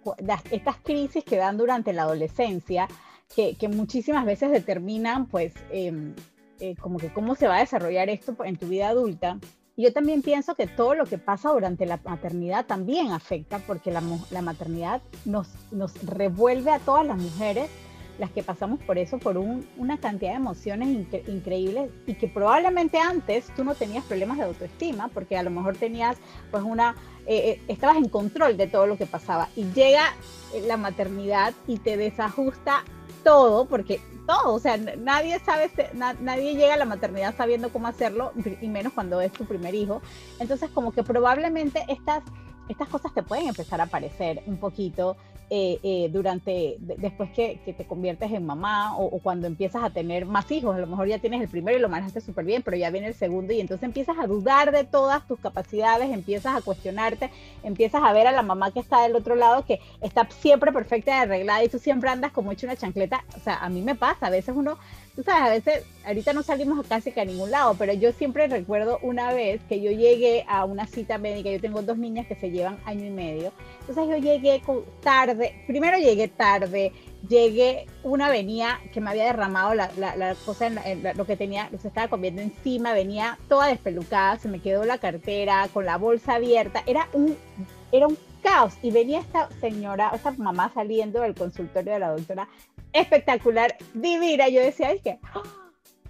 estas 0.51 0.77
crisis 0.77 1.23
que 1.23 1.37
dan 1.37 1.57
durante 1.57 1.93
la 1.93 2.03
adolescencia, 2.03 2.87
que, 3.35 3.55
que 3.55 3.67
muchísimas 3.67 4.25
veces 4.25 4.51
determinan 4.51 5.27
pues 5.27 5.53
em, 5.71 6.13
eh, 6.59 6.75
como 6.79 6.97
que 6.97 7.11
cómo 7.11 7.35
se 7.35 7.47
va 7.47 7.57
a 7.57 7.59
desarrollar 7.59 8.09
esto 8.09 8.35
en 8.45 8.57
tu 8.57 8.67
vida 8.67 8.89
adulta. 8.89 9.39
Yo 9.75 9.91
también 9.91 10.21
pienso 10.21 10.53
que 10.53 10.67
todo 10.67 10.93
lo 10.93 11.05
que 11.05 11.17
pasa 11.17 11.49
durante 11.49 11.85
la 11.85 11.99
maternidad 12.03 12.65
también 12.65 13.11
afecta, 13.11 13.59
porque 13.59 13.91
la, 13.91 14.03
la 14.29 14.41
maternidad 14.43 15.01
nos, 15.25 15.47
nos 15.71 16.01
revuelve 16.03 16.69
a 16.71 16.79
todas 16.79 17.05
las 17.07 17.17
mujeres 17.17 17.69
las 18.19 18.31
que 18.31 18.43
pasamos 18.43 18.79
por 18.83 18.97
eso, 18.97 19.17
por 19.17 19.37
una 19.37 19.97
cantidad 19.97 20.31
de 20.31 20.37
emociones 20.37 21.07
increíbles 21.27 21.89
y 22.05 22.13
que 22.13 22.27
probablemente 22.27 22.99
antes 22.99 23.47
tú 23.55 23.63
no 23.63 23.73
tenías 23.73 24.03
problemas 24.05 24.37
de 24.37 24.43
autoestima 24.43 25.07
porque 25.07 25.35
a 25.37 25.43
lo 25.43 25.49
mejor 25.49 25.75
tenías 25.77 26.17
pues 26.51 26.63
una, 26.63 26.95
eh, 27.25 27.49
eh, 27.49 27.61
estabas 27.67 27.97
en 27.97 28.09
control 28.09 28.55
de 28.57 28.67
todo 28.67 28.85
lo 28.85 28.97
que 28.97 29.07
pasaba. 29.07 29.49
Y 29.55 29.65
llega 29.71 30.13
la 30.67 30.77
maternidad 30.77 31.53
y 31.67 31.77
te 31.77 31.97
desajusta 31.97 32.83
todo 33.23 33.65
porque 33.65 33.99
todo, 34.27 34.53
o 34.53 34.59
sea, 34.59 34.77
nadie 34.77 35.39
sabe, 35.39 35.69
nadie 35.93 36.55
llega 36.55 36.75
a 36.75 36.77
la 36.77 36.85
maternidad 36.85 37.35
sabiendo 37.35 37.69
cómo 37.69 37.87
hacerlo 37.87 38.31
y 38.61 38.67
menos 38.67 38.93
cuando 38.93 39.21
es 39.21 39.31
tu 39.31 39.45
primer 39.45 39.75
hijo. 39.75 40.01
Entonces 40.39 40.69
como 40.71 40.91
que 40.91 41.03
probablemente 41.03 41.83
estas 41.87 42.23
estas 42.69 42.87
cosas 42.87 43.13
te 43.13 43.23
pueden 43.23 43.47
empezar 43.47 43.81
a 43.81 43.85
aparecer 43.85 44.41
un 44.47 44.57
poquito 44.57 45.17
eh, 45.49 45.77
eh, 45.83 46.09
durante, 46.11 46.77
después 46.79 47.29
que, 47.31 47.59
te 47.65 47.85
conviertes 47.85 48.31
en 48.31 48.43
mamá 48.43 48.97
o, 48.97 49.19
cuando 49.19 49.45
empiezas 49.45 49.83
a 49.83 49.91
tener 49.91 50.25
más 50.25 50.49
hijos, 50.49 50.75
a 50.75 50.79
lo 50.79 50.87
mejor 50.87 51.07
ya 51.07 51.19
tienes 51.19 51.41
el 51.41 51.47
primero 51.47 51.77
y 51.77 51.81
lo 51.81 51.89
manejaste 51.89 52.21
súper 52.21 52.45
bien, 52.45 52.63
pero 52.63 52.75
ya 52.75 52.89
viene 52.89 53.07
el 53.07 53.13
segundo 53.13 53.53
y 53.53 53.59
entonces 53.59 53.83
empiezas 53.83 54.17
a 54.17 54.25
dudar 54.25 54.71
de 54.71 54.83
todas 54.83 55.27
tus 55.27 55.39
capacidades, 55.39 56.09
empiezas 56.11 56.55
a 56.55 56.61
cuestionarte, 56.61 57.29
empiezas 57.61 58.01
a 58.03 58.13
ver 58.13 58.25
a 58.25 58.31
la 58.31 58.41
mamá 58.41 58.71
que 58.71 58.79
está 58.79 59.03
del 59.03 59.15
otro 59.15 59.35
lado 59.35 59.63
que 59.63 59.79
está 60.01 60.27
siempre 60.31 60.71
perfecta 60.71 61.11
y 61.11 61.19
arreglada 61.19 61.63
y 61.63 61.69
tú 61.69 61.77
siempre 61.77 62.09
andas 62.09 62.31
como 62.31 62.51
hecho 62.51 62.65
una 62.65 62.75
chancleta, 62.75 63.23
o 63.37 63.39
sea, 63.39 63.57
a 63.57 63.69
mí 63.69 63.81
me 63.81 63.93
pasa, 63.93 64.27
a 64.27 64.31
veces 64.31 64.55
uno 64.57 64.79
tú 65.15 65.23
sabes, 65.23 65.43
a 65.43 65.49
veces, 65.49 65.85
ahorita 66.05 66.33
no 66.33 66.43
salimos 66.43 66.85
casi 66.87 67.11
que 67.11 67.21
a 67.21 67.25
ningún 67.25 67.51
lado, 67.51 67.75
pero 67.77 67.93
yo 67.93 68.11
siempre 68.11 68.47
recuerdo 68.47 68.99
una 69.01 69.31
vez 69.33 69.61
que 69.69 69.81
yo 69.81 69.91
llegué 69.91 70.43
a 70.47 70.65
una 70.65 70.87
cita 70.87 71.17
médica, 71.17 71.51
yo 71.51 71.61
tengo 71.61 71.81
dos 71.81 71.97
niñas 71.97 72.25
que 72.27 72.35
se 72.35 72.49
llevan 72.49 72.79
año 72.85 73.05
y 73.05 73.11
medio, 73.11 73.51
entonces 73.81 74.07
yo 74.09 74.17
llegué 74.17 74.61
tarde, 75.01 75.63
primero 75.67 75.97
llegué 75.97 76.27
tarde, 76.27 76.91
llegué, 77.27 77.85
una 78.03 78.29
venía 78.29 78.79
que 78.91 79.01
me 79.01 79.11
había 79.11 79.25
derramado 79.25 79.73
la, 79.75 79.91
la, 79.97 80.35
cosa, 80.45 80.67
en, 80.67 81.03
lo 81.15 81.25
que 81.25 81.37
tenía, 81.37 81.69
se 81.79 81.87
estaba 81.87 82.07
comiendo 82.07 82.41
encima, 82.41 82.93
venía 82.93 83.37
toda 83.47 83.67
despelucada, 83.67 84.39
se 84.39 84.49
me 84.49 84.59
quedó 84.59 84.83
la 84.83 84.97
cartera 84.97 85.67
con 85.71 85.85
la 85.85 85.97
bolsa 85.97 86.35
abierta, 86.35 86.83
era 86.85 87.07
un, 87.13 87.37
era 87.91 88.07
un 88.07 88.17
caos. 88.43 88.73
Y 88.83 88.91
venía 88.91 89.19
esta 89.19 89.49
señora, 89.61 90.11
esta 90.13 90.31
mamá 90.31 90.69
saliendo 90.73 91.21
del 91.21 91.33
consultorio 91.33 91.93
de 91.93 91.99
la 91.99 92.11
doctora, 92.11 92.47
espectacular, 92.93 93.75
divina. 93.93 94.47
Yo 94.49 94.61
decía, 94.61 94.91
es 94.91 95.01
que, 95.01 95.19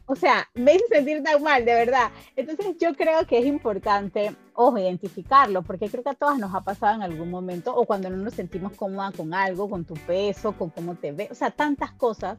o 0.06 0.16
sea, 0.16 0.50
me 0.54 0.76
hizo 0.76 0.86
sentir 0.90 1.24
tan 1.24 1.42
mal, 1.42 1.66
de 1.66 1.74
verdad. 1.74 2.12
Entonces 2.36 2.76
yo 2.80 2.94
creo 2.94 3.26
que 3.26 3.40
es 3.40 3.46
importante, 3.46 4.36
ojo, 4.54 4.78
identificarlo, 4.78 5.64
porque 5.64 5.90
creo 5.90 6.04
que 6.04 6.10
a 6.10 6.14
todas 6.14 6.38
nos 6.38 6.54
ha 6.54 6.62
pasado 6.62 6.96
en 6.96 7.04
algún 7.04 7.30
momento, 7.30 7.76
o 7.76 7.86
cuando 7.86 8.10
no 8.10 8.18
nos 8.18 8.34
sentimos 8.34 8.74
cómoda 8.74 9.12
con 9.12 9.34
algo, 9.34 9.70
con 9.70 9.86
tu 9.86 9.94
peso, 9.94 10.52
con 10.54 10.70
cómo 10.70 10.96
te 10.96 11.12
ves, 11.12 11.32
o 11.32 11.36
sea, 11.36 11.52
tantas 11.52 11.92
cosas 11.92 12.38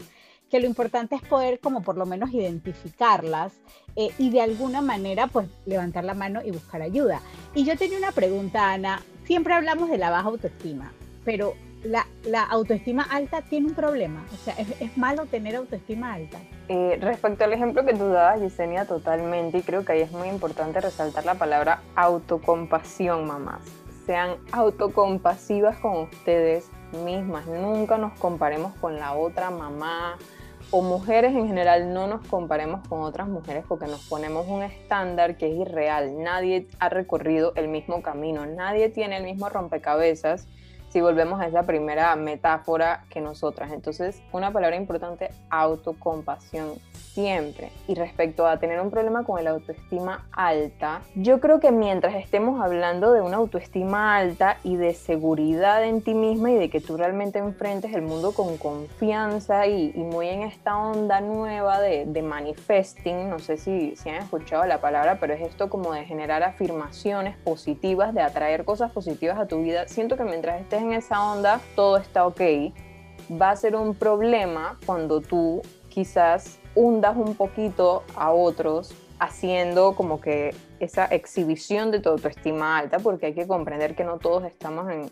que 0.51 0.61
lo 0.61 0.67
importante 0.67 1.17
es 1.17 1.23
poder 1.23 1.59
como 1.59 1.83
por 1.83 1.97
lo 1.97 2.07
menos 2.07 2.33
identificarlas 2.33 3.55
eh, 3.97 4.11
y 4.19 4.31
de 4.31 4.43
alguna 4.43 4.83
manera 4.83 5.27
pues 5.27 5.49
levantar 5.67 6.05
la 6.05 6.15
mano 6.15 6.43
y 6.45 6.51
buscar 6.51 6.83
ayuda. 6.83 7.21
Y 7.55 7.65
yo 7.65 7.77
tenía 7.77 7.99
una 7.99 8.13
pregunta, 8.13 8.73
Ana, 8.73 9.03
siempre 9.25 9.55
hablamos 9.55 9.91
de 9.91 9.99
la 9.99 10.11
baja 10.11 10.29
autoestima, 10.29 10.93
pero 11.25 11.55
la, 11.85 12.43
autoestima 12.45 13.03
alta 13.03 13.43
tiene 13.43 13.69
un 13.69 13.75
problema. 13.75 14.25
O 14.33 14.37
sea, 14.37 14.55
¿es, 14.59 14.97
malo 14.97 15.27
tener 15.27 15.57
autoestima 15.57 16.15
alta? 16.15 16.39
Eh, 16.69 16.99
respecto 17.01 17.45
al 17.45 17.53
ejemplo 17.53 17.85
que 17.85 17.95
tú 17.95 18.09
dabas, 18.09 18.41
Yesenia, 18.41 18.87
totalmente, 18.87 19.59
y 19.59 19.63
creo 19.63 19.85
que 19.85 19.93
ahí 19.93 20.01
es 20.01 20.13
muy 20.13 20.29
importante 20.29 20.81
resaltar 20.81 21.25
la 21.25 21.35
palabra 21.35 21.83
autocompasión, 21.95 23.27
mamás. 23.27 23.63
Sean 24.07 24.37
autocompasivas 24.53 25.79
con 25.79 25.97
ustedes 26.03 26.69
mismas. 27.05 27.47
Nunca 27.47 27.99
nos 27.99 28.19
comparemos 28.19 28.75
con 28.77 28.97
la 28.97 29.15
otra 29.15 29.51
mamá 29.51 30.19
o 30.71 30.83
mujeres 30.83 31.35
en 31.35 31.47
general. 31.47 31.93
No 31.93 32.07
nos 32.07 32.27
comparemos 32.27 32.87
con 32.87 33.01
otras 33.03 33.29
mujeres 33.29 33.65
porque 33.67 33.87
nos 33.87 34.07
ponemos 34.09 34.47
un 34.47 34.63
estándar 34.63 35.39
que 35.39 35.51
es 35.51 35.59
irreal. 35.59 36.23
Nadie 36.23 36.69
ha 36.81 36.91
recorrido 36.91 37.53
el 37.57 37.69
mismo 37.69 38.03
camino. 38.03 38.45
Nadie 38.45 38.91
tiene 38.91 39.17
el 39.17 39.25
mismo 39.25 39.49
rompecabezas 39.49 40.47
si 40.95 41.01
volvemos 41.01 41.41
a 41.41 41.49
esa 41.49 41.65
primera 41.65 42.15
metáfora 42.15 43.03
que 43.11 43.21
nosotras. 43.21 43.73
Entonces, 43.73 44.23
una 44.31 44.53
palabra 44.53 44.77
importante, 44.77 45.29
autocompasión, 45.51 46.75
siempre. 47.15 47.71
Y 47.87 47.95
respecto 47.95 48.47
a 48.47 48.59
tener 48.59 48.81
un 48.81 48.91
problema 48.91 49.25
con 49.25 49.39
el 49.39 49.47
autoestima 49.47 50.27
alta, 50.33 51.03
yo 51.15 51.41
creo 51.41 51.61
que 51.61 51.71
mientras 51.71 52.17
estemos 52.17 52.61
hablando 52.61 53.13
de 53.13 53.21
una 53.21 53.37
autoestima 53.37 54.17
alta 54.17 54.59
y 54.65 54.77
de 54.77 54.95
seguridad 54.95 55.85
en 55.85 56.03
ti 56.03 56.13
misma 56.13 56.51
y 56.51 56.57
de 56.57 56.69
que 56.69 56.81
tú 56.81 56.97
realmente 56.97 57.39
enfrentes 57.39 57.95
el 57.95 58.03
mundo 58.03 58.33
con 58.33 58.57
confianza 58.59 59.67
y, 59.67 59.93
muy 59.95 60.29
en 60.29 60.43
esta 60.43 60.77
onda 60.77 61.21
nueva 61.21 61.81
de, 61.81 62.05
de 62.05 62.23
manifesting, 62.23 63.31
no 63.31 63.39
sé 63.39 63.57
si, 63.57 63.97
si 63.97 64.09
han 64.11 64.17
escuchado 64.17 64.65
la 64.67 64.81
palabra, 64.81 65.19
pero 65.21 65.33
es 65.33 65.41
esto 65.41 65.71
como 65.71 65.93
de 65.93 66.05
generar 66.05 66.43
afirmaciones 66.43 67.37
positivas, 67.39 68.13
de 68.13 68.23
atraer 68.23 68.65
cosas 68.65 68.91
positivas 68.91 69.39
a 69.39 69.47
tu 69.47 69.63
vida. 69.63 69.87
Siento 69.89 70.17
que 70.17 70.25
mientras 70.25 70.61
estés 70.61 70.83
en 70.83 70.93
esa 70.93 71.25
onda, 71.33 71.61
todo 71.77 71.97
está 71.97 72.27
ok. 72.27 72.41
Va 73.41 73.51
a 73.51 73.57
ser 73.57 73.77
un 73.77 73.95
problema 73.95 74.79
cuando 74.85 75.21
tú 75.21 75.63
quizás 75.89 76.59
hundas 76.75 77.17
un 77.17 77.35
poquito 77.35 78.05
a 78.17 78.33
otros 78.33 78.95
haciendo 79.19 79.95
como 79.95 80.21
que 80.21 80.55
esa 80.81 81.07
exhibición 81.07 81.91
de 81.91 82.01
tu 82.01 82.11
autoestima 82.11 82.79
alta, 82.79 82.99
porque 82.99 83.27
hay 83.27 83.35
que 83.35 83.47
comprender 83.47 83.95
que 83.95 84.05
no 84.05 84.19
todos 84.19 84.45
estamos 84.45 84.91
en, 84.91 85.09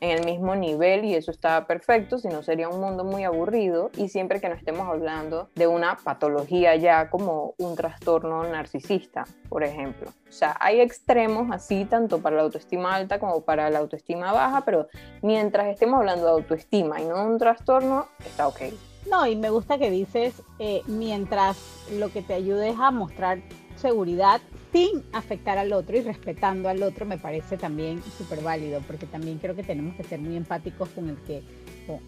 en 0.00 0.10
el 0.10 0.24
mismo 0.24 0.54
nivel 0.54 1.04
y 1.04 1.14
eso 1.14 1.30
está 1.30 1.66
perfecto, 1.66 2.18
si 2.18 2.28
no 2.28 2.42
sería 2.42 2.68
un 2.68 2.80
mundo 2.80 3.04
muy 3.04 3.24
aburrido 3.24 3.90
y 3.96 4.08
siempre 4.08 4.40
que 4.40 4.48
no 4.48 4.54
estemos 4.54 4.86
hablando 4.88 5.48
de 5.54 5.66
una 5.66 5.96
patología 5.96 6.76
ya 6.76 7.10
como 7.10 7.54
un 7.58 7.76
trastorno 7.76 8.44
narcisista, 8.44 9.24
por 9.48 9.64
ejemplo. 9.64 10.10
O 10.28 10.32
sea, 10.32 10.56
hay 10.60 10.80
extremos 10.80 11.48
así 11.50 11.84
tanto 11.84 12.18
para 12.18 12.36
la 12.36 12.42
autoestima 12.42 12.94
alta 12.94 13.18
como 13.18 13.42
para 13.42 13.70
la 13.70 13.78
autoestima 13.78 14.32
baja, 14.32 14.64
pero 14.64 14.88
mientras 15.22 15.68
estemos 15.68 15.98
hablando 15.98 16.26
de 16.26 16.32
autoestima 16.32 17.00
y 17.00 17.04
no 17.04 17.16
de 17.16 17.26
un 17.26 17.38
trastorno, 17.38 18.06
está 18.24 18.48
ok. 18.48 18.62
No, 19.10 19.26
y 19.26 19.36
me 19.36 19.50
gusta 19.50 19.78
que 19.78 19.90
dices, 19.90 20.42
eh, 20.58 20.82
mientras 20.86 21.56
lo 21.92 22.12
que 22.12 22.22
te 22.22 22.34
ayude 22.34 22.70
es 22.70 22.78
a 22.78 22.90
mostrar 22.90 23.40
seguridad 23.76 24.40
sin 24.72 25.04
afectar 25.12 25.58
al 25.58 25.72
otro 25.72 25.96
y 25.96 26.00
respetando 26.00 26.68
al 26.68 26.82
otro 26.82 27.06
me 27.06 27.18
parece 27.18 27.56
también 27.56 28.02
súper 28.18 28.42
válido, 28.42 28.80
porque 28.86 29.06
también 29.06 29.38
creo 29.38 29.54
que 29.54 29.62
tenemos 29.62 29.94
que 29.94 30.02
ser 30.02 30.18
muy 30.18 30.36
empáticos 30.36 30.88
con 30.90 31.08
el, 31.08 31.16
que, 31.18 31.42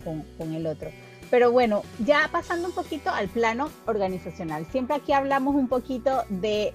con, 0.04 0.54
el 0.54 0.66
otro. 0.66 0.90
Pero 1.30 1.52
bueno, 1.52 1.82
ya 2.04 2.28
pasando 2.32 2.68
un 2.68 2.74
poquito 2.74 3.10
al 3.10 3.28
plano 3.28 3.70
organizacional, 3.86 4.66
siempre 4.72 4.96
aquí 4.96 5.12
hablamos 5.12 5.54
un 5.54 5.68
poquito 5.68 6.24
de, 6.30 6.72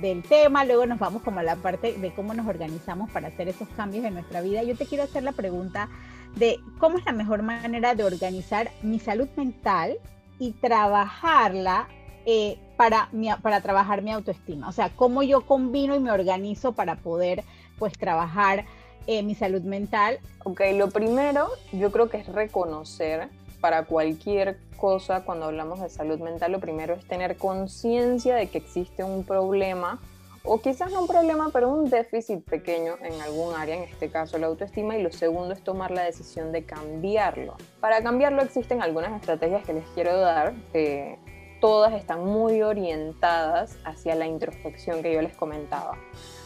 del 0.00 0.22
tema, 0.22 0.64
luego 0.64 0.86
nos 0.86 0.98
vamos 0.98 1.22
como 1.22 1.40
a 1.40 1.42
la 1.42 1.56
parte 1.56 1.92
de 1.92 2.12
cómo 2.14 2.32
nos 2.34 2.46
organizamos 2.46 3.10
para 3.10 3.28
hacer 3.28 3.48
esos 3.48 3.68
cambios 3.68 4.04
en 4.06 4.14
nuestra 4.14 4.40
vida. 4.40 4.62
Yo 4.62 4.76
te 4.76 4.86
quiero 4.86 5.04
hacer 5.04 5.22
la 5.22 5.32
pregunta 5.32 5.90
de 6.36 6.60
cómo 6.78 6.98
es 6.98 7.04
la 7.04 7.12
mejor 7.12 7.42
manera 7.42 7.94
de 7.94 8.04
organizar 8.04 8.70
mi 8.82 8.98
salud 9.00 9.28
mental 9.36 9.98
y 10.38 10.52
trabajarla 10.52 11.88
eh, 12.26 12.58
para, 12.76 13.08
para 13.42 13.60
trabajar 13.62 14.02
mi 14.02 14.12
autoestima. 14.12 14.68
O 14.68 14.72
sea, 14.72 14.90
cómo 14.90 15.22
yo 15.22 15.46
combino 15.46 15.96
y 15.96 16.00
me 16.00 16.12
organizo 16.12 16.72
para 16.72 16.96
poder 16.96 17.42
pues 17.78 17.94
trabajar 17.94 18.64
eh, 19.06 19.22
mi 19.22 19.34
salud 19.34 19.62
mental. 19.62 20.18
Ok, 20.44 20.60
lo 20.74 20.90
primero 20.90 21.48
yo 21.72 21.90
creo 21.90 22.08
que 22.08 22.18
es 22.18 22.26
reconocer 22.26 23.28
para 23.60 23.84
cualquier 23.84 24.58
cosa 24.76 25.24
cuando 25.24 25.46
hablamos 25.46 25.80
de 25.80 25.88
salud 25.88 26.20
mental, 26.20 26.52
lo 26.52 26.60
primero 26.60 26.94
es 26.94 27.06
tener 27.06 27.36
conciencia 27.36 28.34
de 28.36 28.48
que 28.48 28.58
existe 28.58 29.02
un 29.02 29.24
problema 29.24 29.98
o 30.46 30.60
quizás 30.60 30.92
no 30.92 31.00
un 31.00 31.06
problema, 31.06 31.50
pero 31.52 31.68
un 31.68 31.90
déficit 31.90 32.44
pequeño 32.44 32.94
en 33.02 33.20
algún 33.20 33.54
área, 33.54 33.76
en 33.76 33.82
este 33.82 34.08
caso 34.08 34.38
la 34.38 34.46
autoestima, 34.46 34.96
y 34.96 35.02
lo 35.02 35.10
segundo 35.10 35.52
es 35.52 35.62
tomar 35.62 35.90
la 35.90 36.04
decisión 36.04 36.52
de 36.52 36.64
cambiarlo. 36.64 37.56
Para 37.80 38.02
cambiarlo 38.02 38.42
existen 38.42 38.82
algunas 38.82 39.12
estrategias 39.12 39.64
que 39.64 39.74
les 39.74 39.84
quiero 39.94 40.18
dar, 40.18 40.54
que 40.72 41.18
todas 41.60 41.94
están 41.94 42.24
muy 42.24 42.62
orientadas 42.62 43.76
hacia 43.84 44.14
la 44.14 44.26
introspección 44.26 45.02
que 45.02 45.12
yo 45.12 45.22
les 45.22 45.34
comentaba, 45.34 45.98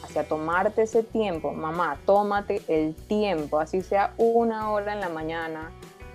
hacia 0.02 0.26
tomarte 0.26 0.82
ese 0.82 1.02
tiempo, 1.02 1.52
mamá, 1.52 1.98
tómate 2.06 2.62
el 2.68 2.94
tiempo, 2.94 3.58
así 3.58 3.82
sea 3.82 4.14
una 4.16 4.70
hora 4.70 4.94
en 4.94 5.00
la 5.00 5.08
mañana, 5.08 5.72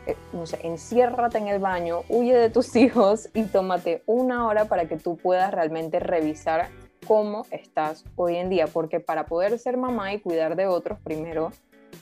eh, 0.08 0.16
no 0.34 0.46
sé, 0.46 0.60
enciérrate 0.64 1.38
en 1.38 1.48
el 1.48 1.60
baño, 1.60 2.02
huye 2.10 2.36
de 2.36 2.50
tus 2.50 2.76
hijos 2.78 3.30
y 3.34 3.44
tómate 3.44 4.02
una 4.06 4.48
hora 4.48 4.66
para 4.66 4.88
que 4.88 4.98
tú 4.98 5.18
puedas 5.18 5.54
realmente 5.54 6.00
revisar 6.00 6.70
cómo 7.08 7.46
estás 7.52 8.04
hoy 8.16 8.36
en 8.36 8.50
día, 8.50 8.68
porque 8.68 9.00
para 9.00 9.26
poder 9.26 9.58
ser 9.60 9.78
mamá 9.78 10.14
y 10.14 10.20
cuidar 10.20 10.56
de 10.56 10.68
otros, 10.68 11.00
primero 11.00 11.52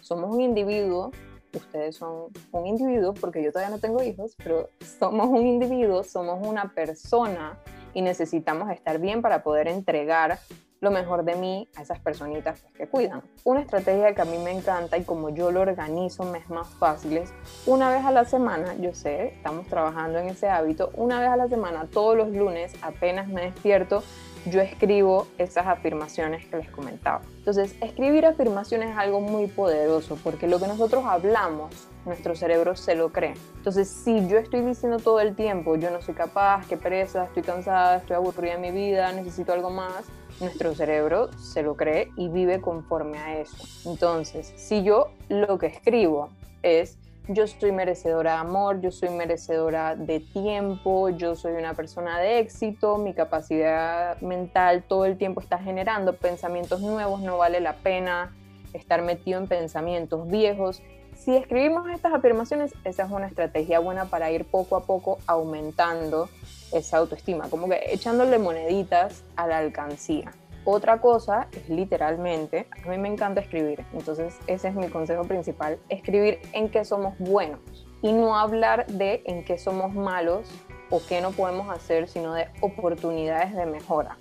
somos 0.01 0.33
un 0.33 0.41
individuo 0.41 1.12
ustedes 1.57 1.95
son 1.95 2.31
un 2.51 2.67
individuo, 2.67 3.13
porque 3.13 3.43
yo 3.43 3.51
todavía 3.51 3.74
no 3.74 3.79
tengo 3.79 4.01
hijos, 4.03 4.36
pero 4.43 4.69
somos 5.00 5.27
un 5.27 5.45
individuo, 5.45 6.03
somos 6.03 6.45
una 6.45 6.74
persona 6.74 7.60
y 7.93 8.01
necesitamos 8.01 8.72
estar 8.72 9.00
bien 9.00 9.22
para 9.22 9.43
poder 9.43 9.67
entregar 9.67 10.39
lo 10.81 10.91
mejor 10.91 11.24
de 11.24 11.36
mí 11.36 11.69
a 11.77 11.81
esas 11.81 12.00
personitas 12.00 12.60
pues, 12.60 12.74
que 12.74 12.88
cuidan. 12.88 13.22
Una 13.45 13.62
estrategia 13.62 14.13
que 14.13 14.22
a 14.22 14.25
mí 14.25 14.38
me 14.38 14.51
encanta 14.51 14.98
y 14.98 15.03
como 15.03 15.29
yo 15.29 15.50
lo 15.50 15.62
organizo 15.62 16.25
me 16.25 16.39
es 16.39 16.50
más 16.50 16.67
fácil 16.75 17.17
es 17.17 17.33
una 17.65 17.89
vez 17.89 18.03
a 18.03 18.12
la 18.12 18.25
semana, 18.25 18.75
yo 18.75 18.93
sé, 18.93 19.27
estamos 19.27 19.67
trabajando 19.67 20.19
en 20.19 20.27
ese 20.27 20.50
hábito, 20.50 20.91
una 20.95 21.22
vez 21.22 21.29
a 21.29 21.38
la 21.38 21.48
semana, 21.48 21.88
todos 21.89 22.17
los 22.17 22.29
lunes, 22.31 22.74
apenas 22.81 23.29
me 23.29 23.43
despierto, 23.43 24.03
yo 24.46 24.62
escribo 24.62 25.28
esas 25.38 25.68
afirmaciones 25.68 26.46
que 26.46 26.58
les 26.58 26.70
comentaba. 26.70 27.22
Entonces, 27.38 27.76
escribir 27.82 28.26
afirmaciones 28.26 28.92
es 28.92 28.98
algo 28.98 29.22
muy 29.22 29.48
poderoso 29.48 30.18
porque 30.24 30.48
lo 30.48 30.60
que 30.60 30.68
nosotros 30.68 31.06
hablamos, 31.06 31.88
nuestro 32.06 32.36
cerebro 32.36 32.76
se 32.76 32.96
lo 32.96 33.10
cree. 33.10 33.34
Entonces, 33.58 33.90
si 33.90 34.28
yo 34.28 34.38
estoy 34.38 34.62
diciendo 34.62 34.98
todo 34.98 35.20
el 35.20 35.36
tiempo, 35.36 35.76
yo 35.76 35.92
no 35.92 36.02
soy 36.02 36.14
capaz, 36.14 36.68
qué 36.68 36.78
pereza, 36.78 37.26
estoy 37.26 37.44
cansada, 37.44 37.98
estoy 37.98 38.16
aburrida 38.16 38.54
en 38.54 38.62
mi 38.62 38.72
vida, 38.72 39.12
necesito 39.14 39.54
algo 39.54 39.70
más, 39.70 40.06
nuestro 40.40 40.74
cerebro 40.76 41.32
se 41.38 41.64
lo 41.64 41.76
cree 41.76 42.12
y 42.18 42.28
vive 42.28 42.60
conforme 42.60 43.18
a 43.18 43.40
eso. 43.40 43.90
Entonces, 43.90 44.54
si 44.56 44.84
yo 44.84 45.12
lo 45.30 45.58
que 45.58 45.68
escribo 45.68 46.30
es 46.64 46.98
yo 47.27 47.48
soy 47.48 47.72
merecedora 47.72 48.34
de 48.34 48.38
amor, 48.39 48.82
yo 48.82 48.92
soy 48.92 49.10
merecedora 49.10 49.96
de 49.96 50.20
tiempo, 50.20 51.10
yo 51.10 51.36
soy 51.36 51.53
una 51.53 51.74
persona 51.74 52.20
de 52.20 52.39
éxito, 52.39 52.98
mi 52.98 53.13
capacidad 53.13 54.20
mental 54.22 54.84
todo 54.84 55.06
el 55.06 55.18
tiempo 55.18 55.39
está 55.39 55.58
generando 55.58 56.18
pensamientos 56.18 56.82
nuevos, 56.82 57.22
no 57.22 57.38
vale 57.38 57.62
la 57.62 57.74
pena 57.77 58.36
estar 58.74 59.01
metido 59.01 59.39
en 59.39 59.48
pensamientos 59.48 60.27
viejos. 60.27 60.82
Si 61.15 61.36
escribimos 61.36 61.88
estas 61.89 62.13
afirmaciones, 62.13 62.74
esa 62.84 63.03
es 63.03 63.12
una 63.12 63.27
estrategia 63.27 63.80
buena 63.80 64.06
para 64.06 64.32
ir 64.32 64.46
poco 64.46 64.75
a 64.75 64.86
poco 64.86 65.20
aumentando 65.25 66.27
esa 66.74 66.98
autoestima, 66.98 67.50
como 67.50 67.70
que 67.70 67.80
echándole 67.94 68.39
moneditas 68.39 69.24
a 69.36 69.48
la 69.48 69.60
alcancía. 69.60 70.32
Otra 70.65 71.01
cosa 71.01 71.48
es 71.51 71.67
literalmente, 71.67 72.67
a 72.86 72.88
mí 72.88 72.98
me 72.98 73.10
encanta 73.10 73.41
escribir, 73.41 73.86
entonces 73.91 74.39
ese 74.48 74.70
es 74.70 74.75
mi 74.75 74.88
consejo 74.88 75.24
principal, 75.24 75.77
escribir 75.89 76.39
en 76.53 76.70
qué 76.70 76.86
somos 76.86 77.17
buenos 77.20 77.60
y 78.01 78.13
no 78.13 78.38
hablar 78.38 78.88
de 78.88 79.24
en 79.25 79.43
qué 79.43 79.58
somos 79.58 79.93
malos 79.93 80.50
o 80.89 81.01
qué 81.05 81.20
no 81.20 81.32
podemos 81.32 81.70
hacer, 81.70 82.08
sino 82.08 82.34
de 82.34 82.48
oportunidades 82.62 83.53
de 83.53 83.65
mejora. 83.65 84.17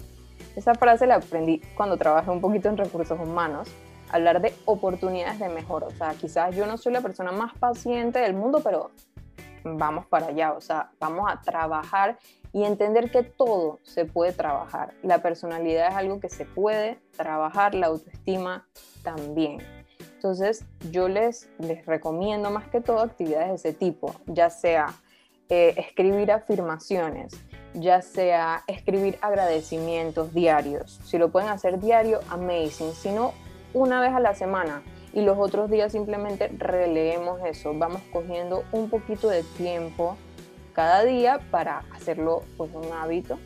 Esa 0.56 0.74
frase 0.74 1.06
la 1.06 1.16
aprendí 1.16 1.60
cuando 1.76 1.96
trabajé 1.96 2.30
un 2.30 2.40
poquito 2.40 2.68
en 2.68 2.76
recursos 2.76 3.20
humanos, 3.20 3.68
hablar 4.10 4.40
de 4.40 4.52
oportunidades 4.64 5.38
de 5.38 5.48
mejora. 5.48 5.86
O 5.86 5.90
sea, 5.92 6.10
quizás 6.14 6.56
yo 6.56 6.66
no 6.66 6.76
soy 6.76 6.92
la 6.92 7.00
persona 7.00 7.30
más 7.30 7.56
paciente 7.56 8.18
del 8.18 8.34
mundo, 8.34 8.60
pero 8.64 8.90
vamos 9.64 10.06
para 10.06 10.26
allá, 10.26 10.52
o 10.54 10.60
sea, 10.60 10.90
vamos 10.98 11.30
a 11.30 11.40
trabajar 11.40 12.18
y 12.52 12.64
entender 12.64 13.10
que 13.10 13.22
todo 13.22 13.78
se 13.82 14.04
puede 14.04 14.32
trabajar. 14.32 14.94
La 15.02 15.18
personalidad 15.18 15.88
es 15.88 15.94
algo 15.94 16.20
que 16.20 16.28
se 16.28 16.44
puede 16.44 16.98
trabajar, 17.16 17.74
la 17.74 17.86
autoestima 17.86 18.68
también. 19.02 19.58
Entonces, 20.14 20.64
yo 20.90 21.08
les, 21.08 21.48
les 21.58 21.84
recomiendo 21.86 22.50
más 22.50 22.68
que 22.68 22.80
todo 22.80 23.00
actividades 23.00 23.48
de 23.48 23.54
ese 23.54 23.72
tipo, 23.72 24.14
ya 24.26 24.50
sea 24.50 24.94
eh, 25.48 25.74
escribir 25.76 26.30
afirmaciones, 26.30 27.34
ya 27.74 28.02
sea 28.02 28.62
escribir 28.66 29.18
agradecimientos 29.20 30.32
diarios. 30.32 31.00
Si 31.04 31.18
lo 31.18 31.30
pueden 31.30 31.48
hacer 31.48 31.80
diario, 31.80 32.20
amazing. 32.30 32.92
Si 32.92 33.10
no, 33.10 33.32
una 33.74 34.00
vez 34.00 34.12
a 34.12 34.20
la 34.20 34.34
semana 34.34 34.82
y 35.12 35.22
los 35.22 35.38
otros 35.38 35.70
días 35.70 35.92
simplemente 35.92 36.48
releemos 36.48 37.40
eso. 37.44 37.72
Vamos 37.74 38.02
cogiendo 38.12 38.64
un 38.72 38.88
poquito 38.88 39.28
de 39.28 39.42
tiempo 39.42 40.16
cada 40.72 41.04
día 41.04 41.40
para 41.50 41.84
hacerlo 41.92 42.42
pues 42.56 42.70
un 42.74 42.92
hábito. 42.92 43.38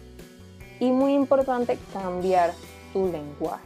Y 0.78 0.90
muy 0.90 1.14
importante, 1.14 1.78
cambiar 1.92 2.52
tu 2.92 3.10
lenguaje. 3.10 3.64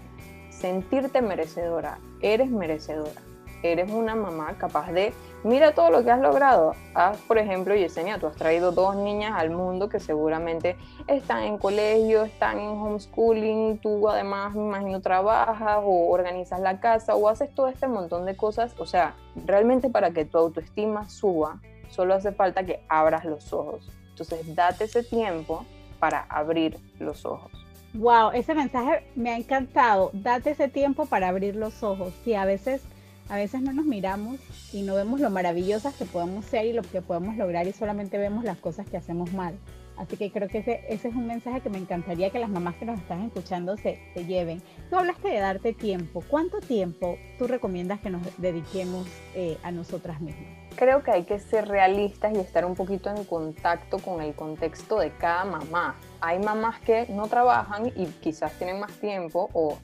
Sentirte 0.50 1.22
merecedora. 1.22 1.98
Eres 2.22 2.50
merecedora. 2.50 3.20
Eres 3.62 3.90
una 3.90 4.14
mamá 4.14 4.54
capaz 4.56 4.90
de, 4.92 5.12
mira 5.44 5.74
todo 5.74 5.90
lo 5.90 6.02
que 6.02 6.10
has 6.10 6.20
logrado. 6.20 6.74
Haz, 6.94 7.18
por 7.18 7.36
ejemplo, 7.36 7.74
Yesenia, 7.74 8.18
tú 8.18 8.26
has 8.26 8.36
traído 8.36 8.72
dos 8.72 8.96
niñas 8.96 9.32
al 9.36 9.50
mundo 9.50 9.90
que 9.90 10.00
seguramente 10.00 10.76
están 11.06 11.42
en 11.42 11.58
colegio, 11.58 12.22
están 12.22 12.58
en 12.58 12.68
homeschooling, 12.68 13.78
tú 13.78 14.08
además, 14.08 14.54
me 14.54 14.62
imagino, 14.62 15.02
trabajas 15.02 15.78
o 15.82 16.10
organizas 16.10 16.60
la 16.60 16.80
casa 16.80 17.14
o 17.14 17.28
haces 17.28 17.54
todo 17.54 17.68
este 17.68 17.86
montón 17.86 18.24
de 18.24 18.34
cosas. 18.34 18.74
O 18.78 18.86
sea, 18.86 19.14
realmente 19.44 19.90
para 19.90 20.10
que 20.12 20.24
tu 20.24 20.38
autoestima 20.38 21.08
suba, 21.10 21.60
solo 21.90 22.14
hace 22.14 22.32
falta 22.32 22.64
que 22.64 22.80
abras 22.88 23.24
los 23.24 23.52
ojos. 23.52 23.90
Entonces, 24.10 24.54
date 24.54 24.84
ese 24.84 25.02
tiempo 25.02 25.64
para 25.98 26.20
abrir 26.22 26.78
los 26.98 27.24
ojos. 27.24 27.52
Wow, 27.94 28.30
ese 28.32 28.54
mensaje 28.54 29.04
me 29.16 29.30
ha 29.30 29.36
encantado. 29.36 30.10
Date 30.12 30.50
ese 30.50 30.68
tiempo 30.68 31.06
para 31.06 31.28
abrir 31.28 31.56
los 31.56 31.82
ojos. 31.82 32.12
Sí, 32.24 32.34
a 32.34 32.44
veces, 32.44 32.82
a 33.28 33.36
veces 33.36 33.62
no 33.62 33.72
nos 33.72 33.84
miramos 33.84 34.38
y 34.72 34.82
no 34.82 34.94
vemos 34.94 35.20
lo 35.20 35.30
maravillosas 35.30 35.94
que 35.94 36.04
podemos 36.04 36.44
ser 36.44 36.66
y 36.66 36.72
lo 36.72 36.82
que 36.82 37.02
podemos 37.02 37.36
lograr 37.36 37.66
y 37.66 37.72
solamente 37.72 38.16
vemos 38.18 38.44
las 38.44 38.58
cosas 38.58 38.88
que 38.88 38.96
hacemos 38.96 39.32
mal. 39.32 39.54
Así 40.00 40.16
que 40.16 40.32
creo 40.32 40.48
que 40.48 40.58
ese, 40.58 40.82
ese 40.88 41.08
es 41.08 41.14
un 41.14 41.26
mensaje 41.26 41.60
que 41.60 41.68
me 41.68 41.76
encantaría 41.76 42.30
que 42.30 42.38
las 42.38 42.48
mamás 42.48 42.74
que 42.76 42.86
nos 42.86 42.98
están 42.98 43.22
escuchando 43.22 43.76
se, 43.76 44.00
se 44.14 44.24
lleven. 44.24 44.62
Tú 44.88 44.96
hablaste 44.96 45.28
de 45.28 45.38
darte 45.38 45.74
tiempo. 45.74 46.24
¿Cuánto 46.26 46.60
tiempo 46.60 47.18
tú 47.38 47.46
recomiendas 47.46 48.00
que 48.00 48.08
nos 48.08 48.22
dediquemos 48.38 49.06
eh, 49.34 49.58
a 49.62 49.70
nosotras 49.70 50.20
mismas? 50.20 50.60
creo 50.76 51.02
que 51.02 51.10
hay 51.10 51.24
que 51.24 51.38
ser 51.38 51.68
realistas 51.68 52.32
y 52.34 52.38
estar 52.38 52.64
un 52.64 52.74
poquito 52.74 53.10
en 53.10 53.24
contacto 53.24 53.98
con 53.98 54.22
el 54.22 54.34
contexto 54.34 54.98
de 54.98 55.10
cada 55.10 55.44
mamá. 55.44 55.96
Hay 56.22 56.38
mamás 56.38 56.80
que 56.80 57.06
no 57.10 57.26
trabajan 57.28 57.92
y 57.94 58.06
quizás 58.06 58.52
tienen 58.54 58.80
más 58.80 58.92
tiempo 58.92 59.50
o 59.52 59.76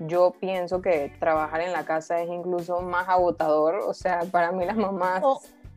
yo 0.00 0.32
pienso 0.40 0.82
que 0.82 1.12
trabajar 1.20 1.60
en 1.60 1.72
la 1.72 1.84
casa 1.84 2.20
es 2.20 2.28
incluso 2.28 2.80
más 2.80 3.08
agotador. 3.08 3.76
O 3.86 3.94
sea, 3.94 4.20
para 4.32 4.50
mí 4.50 4.64
las 4.64 4.76
mamás 4.76 5.22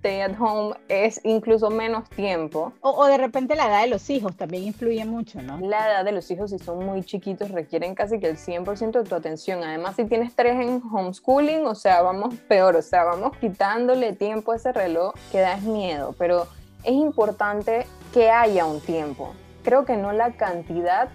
stay 0.05 0.21
at 0.21 0.39
home 0.39 0.75
es 0.87 1.19
incluso 1.23 1.71
menos 1.71 2.07
tiempo. 2.11 2.73
O, 2.81 3.07
de 3.07 3.17
repente 3.17 3.55
la 3.55 3.65
edad 3.65 3.81
de 3.81 3.87
los 3.87 4.07
hijos 4.11 4.35
también 4.35 4.63
influye 4.65 5.03
mucho, 5.03 5.41
¿no? 5.41 5.59
La 5.59 5.87
edad 5.89 6.05
de 6.05 6.11
los 6.11 6.29
hijos, 6.29 6.51
si 6.51 6.59
son 6.59 6.85
muy 6.85 7.03
chiquitos, 7.03 7.49
requieren 7.49 7.95
casi 7.95 8.19
que 8.19 8.29
el 8.29 8.37
100% 8.37 8.91
de 8.91 9.03
tu 9.03 9.15
atención. 9.15 9.63
Además, 9.63 9.95
si 9.95 10.05
tienes 10.05 10.35
tres 10.35 10.61
en 10.61 10.79
homeschooling, 10.91 11.65
o 11.65 11.73
sea, 11.73 12.03
vamos 12.03 12.35
peor, 12.47 12.75
o 12.75 12.83
sea, 12.83 13.03
vamos 13.03 13.35
quitándole 13.37 14.13
tiempo 14.13 14.51
a 14.51 14.57
ese 14.57 14.71
reloj 14.71 15.15
que 15.31 15.39
da 15.39 15.55
es 15.55 15.63
miedo, 15.63 16.13
pero 16.19 16.45
es 16.83 16.93
importante 16.93 17.87
que 18.13 18.29
haya 18.29 18.67
un 18.67 18.81
tiempo. 18.81 19.33
Creo 19.63 19.85
que 19.85 19.97
no 19.97 20.11
la 20.11 20.33
cantidad, 20.33 21.09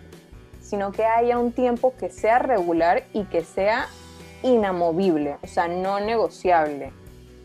sino 0.61 0.91
que 0.91 1.05
haya 1.05 1.39
un 1.39 1.53
tiempo 1.53 1.95
que 1.97 2.11
sea 2.11 2.41
regular 2.41 3.05
y 3.13 3.23
que 3.27 3.45
sea 3.45 3.87
inamovible, 4.43 5.37
o 5.45 5.47
sea, 5.47 5.69
no 5.69 6.01
negociable 6.01 6.93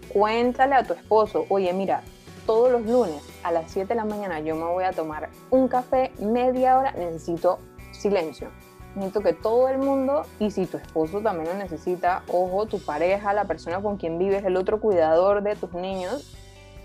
cuéntale 0.10 0.76
a 0.76 0.84
tu 0.84 0.94
esposo, 0.94 1.46
oye, 1.50 1.72
mira, 1.74 2.02
todos 2.46 2.72
los 2.72 2.86
lunes 2.86 3.24
a 3.44 3.52
las 3.52 3.72
7 3.72 3.88
de 3.88 3.96
la 3.96 4.06
mañana 4.06 4.40
yo 4.40 4.56
me 4.56 4.66
voy 4.66 4.84
a 4.84 4.92
tomar 4.92 5.30
un 5.50 5.68
café 5.68 6.12
media 6.20 6.78
hora, 6.78 6.92
necesito 6.92 7.60
silencio. 7.92 8.50
Necesito 8.96 9.22
que 9.22 9.34
todo 9.34 9.68
el 9.68 9.78
mundo, 9.78 10.24
y 10.40 10.52
si 10.52 10.68
tu 10.68 10.78
esposo 10.78 11.20
también 11.22 11.50
lo 11.50 11.56
necesita, 11.56 12.24
ojo, 12.30 12.66
tu 12.66 12.80
pareja, 12.80 13.34
la 13.34 13.44
persona 13.44 13.82
con 13.82 13.98
quien 13.98 14.18
vives, 14.18 14.46
el 14.46 14.56
otro 14.56 14.80
cuidador 14.80 15.44
de 15.44 15.56
tus 15.56 15.74
niños, 15.74 16.38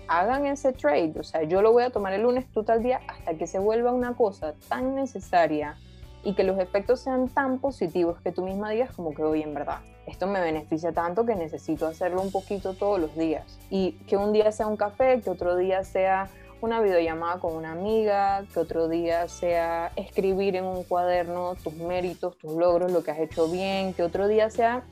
hagan 0.09 0.45
ese 0.45 0.73
trade. 0.73 1.13
O 1.17 1.23
sea, 1.23 1.43
yo 1.43 1.61
lo 1.61 1.71
voy 1.71 1.83
a 1.83 1.89
tomar 1.89 2.11
el 2.13 2.23
lunes, 2.23 2.45
tú 2.51 2.63
tal 2.63 2.83
día, 2.83 2.99
hasta 3.07 3.35
que 3.35 3.47
se 3.47 3.59
vuelva 3.59 3.93
una 3.93 4.13
cosa 4.13 4.55
tan 4.67 4.93
necesaria 4.95 5.77
y 6.23 6.33
que 6.33 6.43
los 6.43 6.59
efectos 6.59 6.99
sean 6.99 7.27
tan 7.29 7.59
positivos 7.59 8.19
que 8.21 8.31
tú 8.31 8.43
misma 8.43 8.69
digas 8.69 8.95
como 8.95 9.13
que 9.13 9.23
hoy 9.23 9.41
en 9.41 9.53
verdad 9.53 9.79
esto 10.07 10.27
me 10.27 10.41
beneficia 10.41 10.91
tanto 10.91 11.25
que 11.25 11.35
necesito 11.35 11.87
hacerlo 11.87 12.21
un 12.21 12.31
poquito 12.31 12.73
todos 12.73 12.99
los 12.99 13.15
días. 13.15 13.59
Y 13.69 13.93
que 14.07 14.17
un 14.17 14.33
día 14.33 14.51
sea 14.51 14.67
un 14.67 14.77
café, 14.77 15.21
que 15.21 15.29
otro 15.29 15.55
día 15.55 15.83
sea 15.83 16.29
una 16.59 16.81
videollamada 16.81 17.39
con 17.39 17.55
una 17.55 17.71
amiga, 17.71 18.43
que 18.53 18.59
otro 18.59 18.87
día 18.87 19.27
sea 19.27 19.91
escribir 19.95 20.55
en 20.55 20.65
un 20.65 20.83
cuaderno 20.83 21.55
tus 21.55 21.73
méritos, 21.75 22.37
tus 22.37 22.53
logros, 22.53 22.91
lo 22.91 23.03
que 23.03 23.11
has 23.11 23.19
hecho 23.19 23.47
bien, 23.47 23.93
que 23.93 24.03
otro 24.03 24.27
día 24.27 24.49
sea 24.49 24.83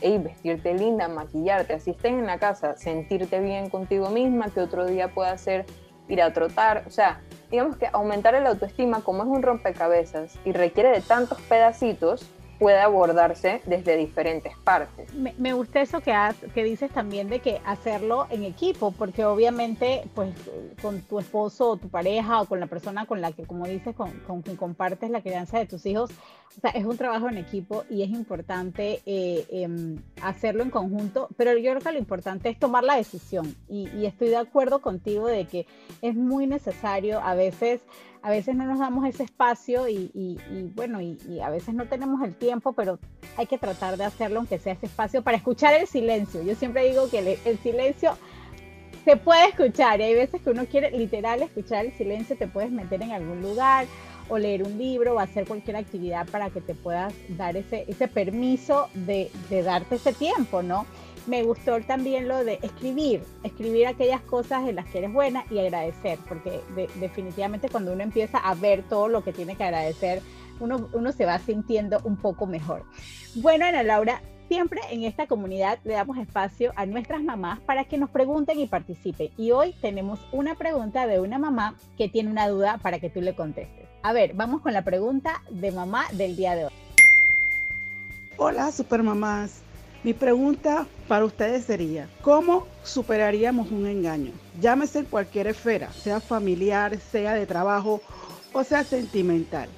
hey, 0.00 0.18
vestirte 0.18 0.74
linda, 0.74 1.06
maquillarte, 1.06 1.74
así 1.74 1.90
estés 1.90 2.12
en 2.12 2.26
la 2.26 2.38
casa, 2.38 2.76
sentirte 2.76 3.38
bien 3.38 3.70
contigo 3.70 4.10
misma, 4.10 4.50
que 4.50 4.60
otro 4.60 4.86
día 4.86 5.14
pueda 5.14 5.36
ser 5.38 5.64
ir 6.08 6.20
a 6.22 6.32
trotar, 6.32 6.84
o 6.88 6.90
sea, 6.90 7.20
digamos 7.52 7.76
que 7.76 7.86
aumentar 7.92 8.34
el 8.34 8.46
autoestima 8.46 9.02
como 9.02 9.22
es 9.22 9.28
un 9.28 9.42
rompecabezas 9.42 10.36
y 10.44 10.52
requiere 10.52 10.88
de 10.88 11.02
tantos 11.02 11.38
pedacitos, 11.42 12.26
puede 12.62 12.78
abordarse 12.78 13.60
desde 13.66 13.96
diferentes 13.96 14.56
partes. 14.58 15.12
Me, 15.14 15.52
gusta 15.52 15.80
eso 15.80 16.00
que, 16.00 16.14
que 16.54 16.62
dices 16.62 16.92
también 16.92 17.28
de 17.28 17.40
que 17.40 17.60
hacerlo 17.64 18.28
en 18.30 18.44
equipo, 18.44 18.92
porque 18.92 19.24
obviamente 19.24 20.04
pues 20.14 20.32
con 20.80 21.00
tu 21.00 21.18
esposo 21.18 21.70
o 21.70 21.76
tu 21.76 21.88
pareja 21.88 22.40
o 22.40 22.46
con 22.46 22.60
la 22.60 22.68
persona 22.68 23.04
con 23.06 23.20
la 23.20 23.32
que, 23.32 23.42
como 23.42 23.66
dices, 23.66 23.96
con, 23.96 24.12
con 24.20 24.42
quien 24.42 24.56
compartes 24.56 25.10
la 25.10 25.22
crianza 25.22 25.58
de 25.58 25.66
tus 25.66 25.84
hijos, 25.86 26.12
o 26.56 26.60
sea, 26.60 26.70
es 26.70 26.84
un 26.84 26.96
trabajo 26.96 27.28
en 27.28 27.38
equipo 27.38 27.82
y 27.90 28.04
es 28.04 28.10
importante 28.10 29.00
eh, 29.06 29.44
em, 29.50 29.96
hacerlo 30.22 30.62
en 30.62 30.70
conjunto, 30.70 31.30
pero 31.36 31.56
yo 31.56 31.72
creo 31.72 31.80
que 31.80 31.92
lo 31.92 31.98
importante 31.98 32.48
es 32.48 32.60
tomar 32.60 32.84
la 32.84 32.94
decisión 32.94 33.56
y, 33.68 33.88
y 33.88 34.06
estoy 34.06 34.28
de 34.28 34.36
acuerdo 34.36 34.80
contigo 34.80 35.26
de 35.26 35.46
que 35.46 35.66
es 36.00 36.14
muy 36.14 36.46
necesario 36.46 37.20
a 37.20 37.34
veces 37.34 37.80
a 38.22 38.30
veces 38.30 38.54
no 38.54 38.64
nos 38.64 38.78
damos 38.78 39.04
ese 39.06 39.24
espacio 39.24 39.88
y, 39.88 40.38
bueno, 40.74 41.00
y, 41.00 41.18
a 41.42 41.50
veces 41.50 41.74
no 41.74 41.86
tenemos 41.86 42.22
el 42.22 42.34
tiempo, 42.34 42.72
pero 42.72 42.98
hay 43.36 43.46
que 43.46 43.58
tratar 43.58 43.96
de 43.96 44.04
hacerlo 44.04 44.38
aunque 44.38 44.58
sea 44.58 44.74
ese 44.74 44.86
espacio 44.86 45.22
para 45.22 45.36
escuchar 45.36 45.74
el 45.74 45.86
silencio. 45.86 46.42
Yo 46.42 46.54
siempre 46.54 46.88
digo 46.88 47.10
que 47.10 47.38
el, 47.44 47.58
silencio 47.58 48.16
se 49.04 49.16
puede 49.16 49.48
escuchar 49.48 50.00
y 50.00 50.04
hay 50.04 50.14
veces 50.14 50.40
que 50.40 50.50
uno 50.50 50.66
quiere 50.66 50.92
literal 50.92 51.42
escuchar 51.42 51.86
el 51.86 51.92
silencio, 51.94 52.36
te 52.36 52.46
puedes 52.46 52.70
meter 52.70 53.02
en 53.02 53.10
algún 53.10 53.42
lugar 53.42 53.86
o 54.28 54.38
leer 54.38 54.62
un 54.62 54.78
libro 54.78 55.14
o 55.14 55.18
hacer 55.18 55.46
cualquier 55.46 55.76
actividad 55.76 56.28
para 56.28 56.50
que 56.50 56.60
te 56.60 56.74
puedas 56.74 57.12
dar 57.30 57.56
ese, 57.56 57.84
ese 57.88 58.06
permiso 58.06 58.88
de, 58.94 59.32
de 59.50 59.62
darte 59.62 59.96
ese 59.96 60.12
tiempo, 60.12 60.62
¿no? 60.62 60.86
Me 61.26 61.42
gustó 61.42 61.80
también 61.80 62.28
lo 62.28 62.44
de 62.44 62.58
escribir, 62.62 63.22
escribir 63.42 63.86
aquellas 63.86 64.20
cosas 64.22 64.68
en 64.68 64.76
las 64.76 64.86
que 64.86 64.98
eres 64.98 65.12
buena 65.12 65.44
y 65.50 65.58
agradecer, 65.58 66.18
porque 66.28 66.60
definitivamente 67.00 67.68
cuando 67.68 67.92
uno 67.92 68.02
empieza 68.02 68.38
a 68.38 68.54
ver 68.54 68.82
todo 68.88 69.08
lo 69.08 69.22
que 69.22 69.32
tiene 69.32 69.56
que 69.56 69.64
agradecer, 69.64 70.22
uno, 70.60 70.88
uno 70.92 71.12
se 71.12 71.24
va 71.24 71.38
sintiendo 71.38 72.00
un 72.04 72.16
poco 72.16 72.46
mejor. 72.46 72.84
Bueno, 73.36 73.66
Ana 73.66 73.82
Laura, 73.82 74.22
siempre 74.48 74.80
en 74.90 75.04
esta 75.04 75.26
comunidad 75.26 75.78
le 75.84 75.94
damos 75.94 76.18
espacio 76.18 76.72
a 76.76 76.84
nuestras 76.86 77.22
mamás 77.22 77.60
para 77.60 77.84
que 77.84 77.98
nos 77.98 78.10
pregunten 78.10 78.60
y 78.60 78.66
participen. 78.66 79.30
Y 79.38 79.50
hoy 79.50 79.74
tenemos 79.80 80.20
una 80.30 80.54
pregunta 80.54 81.06
de 81.06 81.20
una 81.20 81.38
mamá 81.38 81.74
que 81.96 82.08
tiene 82.08 82.30
una 82.30 82.48
duda 82.48 82.78
para 82.82 82.98
que 82.98 83.08
tú 83.08 83.20
le 83.20 83.34
contestes. 83.34 83.88
A 84.02 84.12
ver, 84.12 84.34
vamos 84.34 84.60
con 84.60 84.72
la 84.72 84.82
pregunta 84.82 85.42
de 85.50 85.72
mamá 85.72 86.04
del 86.12 86.36
día 86.36 86.54
de 86.54 86.66
hoy. 86.66 86.72
Hola, 88.36 88.72
supermamás. 88.72 89.62
Mi 90.04 90.14
pregunta 90.14 90.86
para 91.06 91.24
ustedes 91.24 91.64
sería, 91.64 92.08
¿cómo 92.22 92.66
superaríamos 92.82 93.70
un 93.70 93.86
engaño? 93.86 94.32
Llámese 94.60 95.00
en 95.00 95.04
cualquier 95.04 95.46
esfera, 95.46 95.92
sea 95.92 96.18
familiar, 96.18 96.98
sea 96.98 97.34
de 97.34 97.46
trabajo 97.46 98.00
o 98.52 98.64
sea 98.64 98.82
sentimental. 98.82 99.68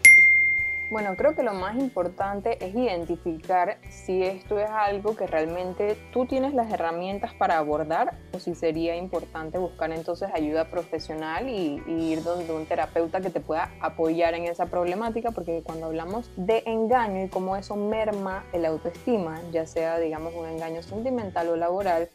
Bueno, 0.94 1.16
creo 1.16 1.34
que 1.34 1.42
lo 1.42 1.54
más 1.54 1.76
importante 1.76 2.64
es 2.64 2.72
identificar 2.72 3.78
si 3.90 4.22
esto 4.22 4.60
es 4.60 4.70
algo 4.70 5.16
que 5.16 5.26
realmente 5.26 5.96
tú 6.12 6.24
tienes 6.24 6.54
las 6.54 6.72
herramientas 6.72 7.34
para 7.34 7.58
abordar 7.58 8.16
o 8.32 8.38
si 8.38 8.54
sería 8.54 8.94
importante 8.94 9.58
buscar 9.58 9.90
entonces 9.90 10.30
ayuda 10.32 10.70
profesional 10.70 11.48
y, 11.48 11.82
ir 11.88 12.22
donde 12.22 12.52
un 12.52 12.64
terapeuta 12.66 13.20
que 13.20 13.30
te 13.30 13.40
pueda 13.40 13.72
apoyar 13.80 14.34
en 14.34 14.44
esa 14.44 14.66
problemática, 14.66 15.32
porque 15.32 15.64
cuando 15.64 15.86
hablamos 15.86 16.30
de 16.36 16.62
engaño 16.64 17.24
y 17.24 17.28
cómo 17.28 17.56
eso 17.56 17.74
merma 17.74 18.44
el 18.52 18.64
autoestima, 18.64 19.40
ya 19.50 19.66
sea 19.66 19.98
digamos 19.98 20.32
un 20.36 20.46
engaño 20.46 20.80
sentimental 20.80 21.48
o 21.48 21.56
laboral, 21.56 22.08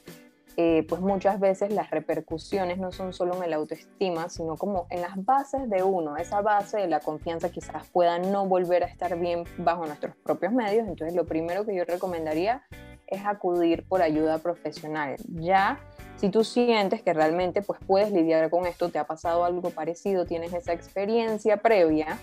eh, 0.61 0.85
pues 0.89 0.99
muchas 0.99 1.39
veces 1.39 1.71
las 1.71 1.89
repercusiones 1.89 2.79
no 2.79 2.91
son 2.91 3.13
solo 3.13 3.33
en 3.37 3.43
el 3.43 3.53
autoestima, 3.53 4.27
sino 4.27 4.57
como 4.57 4.87
en 4.89 4.99
las 4.99 5.15
bases 5.23 5.69
de 5.69 5.83
uno. 5.83 6.17
Esa 6.17 6.41
base 6.41 6.79
de 6.79 6.87
la 6.89 6.99
confianza 6.99 7.49
quizás 7.49 7.87
pueda 7.87 8.19
no 8.19 8.45
volver 8.45 8.83
a 8.83 8.87
estar 8.87 9.17
bien 9.17 9.45
bajo 9.57 9.85
nuestros 9.85 10.17
propios 10.17 10.51
medios. 10.51 10.85
Entonces 10.85 11.15
lo 11.15 11.23
primero 11.23 11.65
que 11.65 11.73
yo 11.73 11.85
recomendaría 11.85 12.61
es 13.07 13.25
acudir 13.25 13.87
por 13.87 14.01
ayuda 14.01 14.39
profesional. 14.39 15.15
Ya 15.29 15.79
si 16.17 16.27
tú 16.27 16.43
sientes 16.43 17.01
que 17.03 17.13
realmente 17.13 17.61
pues 17.61 17.79
puedes 17.87 18.11
lidiar 18.11 18.49
con 18.49 18.65
esto, 18.65 18.89
te 18.89 18.99
ha 18.99 19.07
pasado 19.07 19.45
algo 19.45 19.69
parecido, 19.69 20.25
tienes 20.25 20.51
esa 20.51 20.73
experiencia 20.73 21.55
previa, 21.55 22.19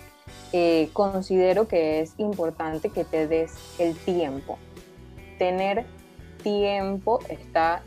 eh, 0.53 0.91
considero 0.93 1.67
que 1.67 2.01
es 2.01 2.13
importante 2.19 2.91
que 2.91 3.03
te 3.03 3.27
des 3.27 3.51
el 3.79 3.95
tiempo. 3.95 4.59
Tener 5.39 5.87
tiempo 6.43 7.19
está 7.29 7.81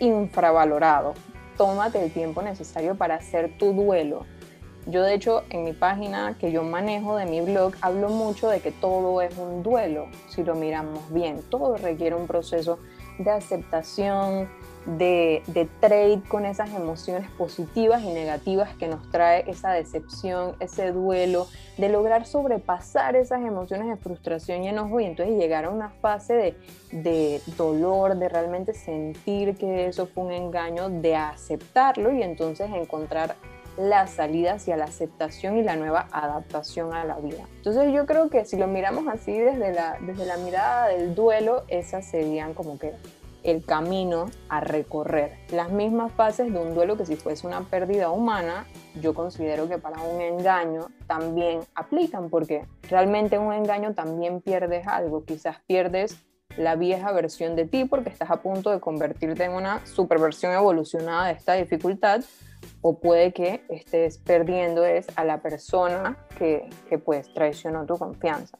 infravalorado. 0.00 1.14
Tómate 1.56 2.02
el 2.04 2.12
tiempo 2.12 2.42
necesario 2.42 2.94
para 2.94 3.16
hacer 3.16 3.56
tu 3.58 3.72
duelo. 3.72 4.26
Yo 4.86 5.02
de 5.02 5.14
hecho 5.14 5.42
en 5.50 5.64
mi 5.64 5.72
página 5.72 6.36
que 6.38 6.52
yo 6.52 6.62
manejo 6.62 7.16
de 7.16 7.26
mi 7.26 7.40
blog 7.40 7.74
hablo 7.80 8.08
mucho 8.08 8.48
de 8.48 8.60
que 8.60 8.70
todo 8.70 9.20
es 9.20 9.36
un 9.36 9.64
duelo, 9.64 10.06
si 10.28 10.44
lo 10.44 10.54
miramos 10.54 11.12
bien. 11.12 11.42
Todo 11.50 11.76
requiere 11.76 12.14
un 12.14 12.28
proceso 12.28 12.78
de 13.18 13.30
aceptación, 13.30 14.48
de, 14.86 15.68
trade 15.80 16.22
con 16.28 16.46
esas 16.46 16.72
emociones 16.72 17.28
positivas 17.32 18.02
y 18.02 18.12
negativas 18.12 18.74
que 18.76 18.86
nos 18.86 19.10
trae 19.10 19.44
esa 19.48 19.72
decepción, 19.72 20.54
ese 20.60 20.92
duelo, 20.92 21.48
de 21.76 21.88
lograr 21.88 22.26
sobrepasar 22.26 23.16
esas 23.16 23.44
emociones 23.44 23.88
de 23.88 23.96
frustración 23.96 24.62
y 24.62 24.68
enojo 24.68 25.00
y 25.00 25.04
entonces 25.04 25.36
llegar 25.36 25.64
a 25.64 25.70
una 25.70 25.90
fase 25.90 26.34
de, 26.34 26.56
de 26.92 27.42
dolor, 27.56 28.16
de 28.16 28.28
realmente 28.28 28.72
sentir 28.74 29.56
que 29.56 29.86
eso 29.86 30.06
fue 30.06 30.24
un 30.24 30.32
engaño, 30.32 30.88
de 30.88 31.16
aceptarlo 31.16 32.12
y 32.12 32.22
entonces 32.22 32.70
encontrar 32.72 33.36
la 33.76 34.06
salida 34.06 34.54
hacia 34.54 34.76
la 34.76 34.84
aceptación 34.84 35.58
y 35.58 35.62
la 35.62 35.76
nueva 35.76 36.08
adaptación 36.10 36.94
a 36.94 37.04
la 37.04 37.16
vida. 37.16 37.44
Entonces 37.56 37.92
yo 37.92 38.06
creo 38.06 38.30
que 38.30 38.44
si 38.44 38.56
lo 38.56 38.66
miramos 38.66 39.06
así 39.08 39.38
desde 39.38 39.72
la, 39.72 39.98
desde 40.00 40.24
la 40.24 40.36
mirada 40.38 40.88
del 40.88 41.14
duelo, 41.14 41.64
esas 41.68 42.06
serían 42.06 42.54
como 42.54 42.78
que 42.78 42.92
el 43.46 43.64
camino 43.64 44.26
a 44.48 44.60
recorrer. 44.60 45.38
Las 45.50 45.70
mismas 45.70 46.12
fases 46.12 46.52
de 46.52 46.58
un 46.58 46.74
duelo 46.74 46.96
que 46.96 47.06
si 47.06 47.14
fuese 47.14 47.46
una 47.46 47.60
pérdida 47.62 48.10
humana, 48.10 48.66
yo 49.00 49.14
considero 49.14 49.68
que 49.68 49.78
para 49.78 50.02
un 50.02 50.20
engaño 50.20 50.88
también 51.06 51.60
aplican, 51.74 52.28
porque 52.28 52.66
realmente 52.90 53.36
en 53.36 53.42
un 53.42 53.52
engaño 53.52 53.94
también 53.94 54.40
pierdes 54.40 54.86
algo, 54.88 55.24
quizás 55.24 55.58
pierdes 55.66 56.18
la 56.56 56.74
vieja 56.74 57.12
versión 57.12 57.54
de 57.54 57.66
ti 57.66 57.84
porque 57.84 58.08
estás 58.08 58.30
a 58.30 58.42
punto 58.42 58.70
de 58.70 58.80
convertirte 58.80 59.44
en 59.44 59.52
una 59.52 59.84
superversión 59.86 60.52
evolucionada 60.52 61.26
de 61.26 61.32
esta 61.34 61.54
dificultad, 61.54 62.22
o 62.80 62.98
puede 62.98 63.32
que 63.32 63.62
estés 63.68 64.18
perdiendo 64.18 64.84
es 64.84 65.06
a 65.14 65.24
la 65.24 65.40
persona 65.40 66.16
que, 66.36 66.68
que 66.88 66.98
pues 66.98 67.32
traicionó 67.32 67.86
tu 67.86 67.96
confianza. 67.96 68.58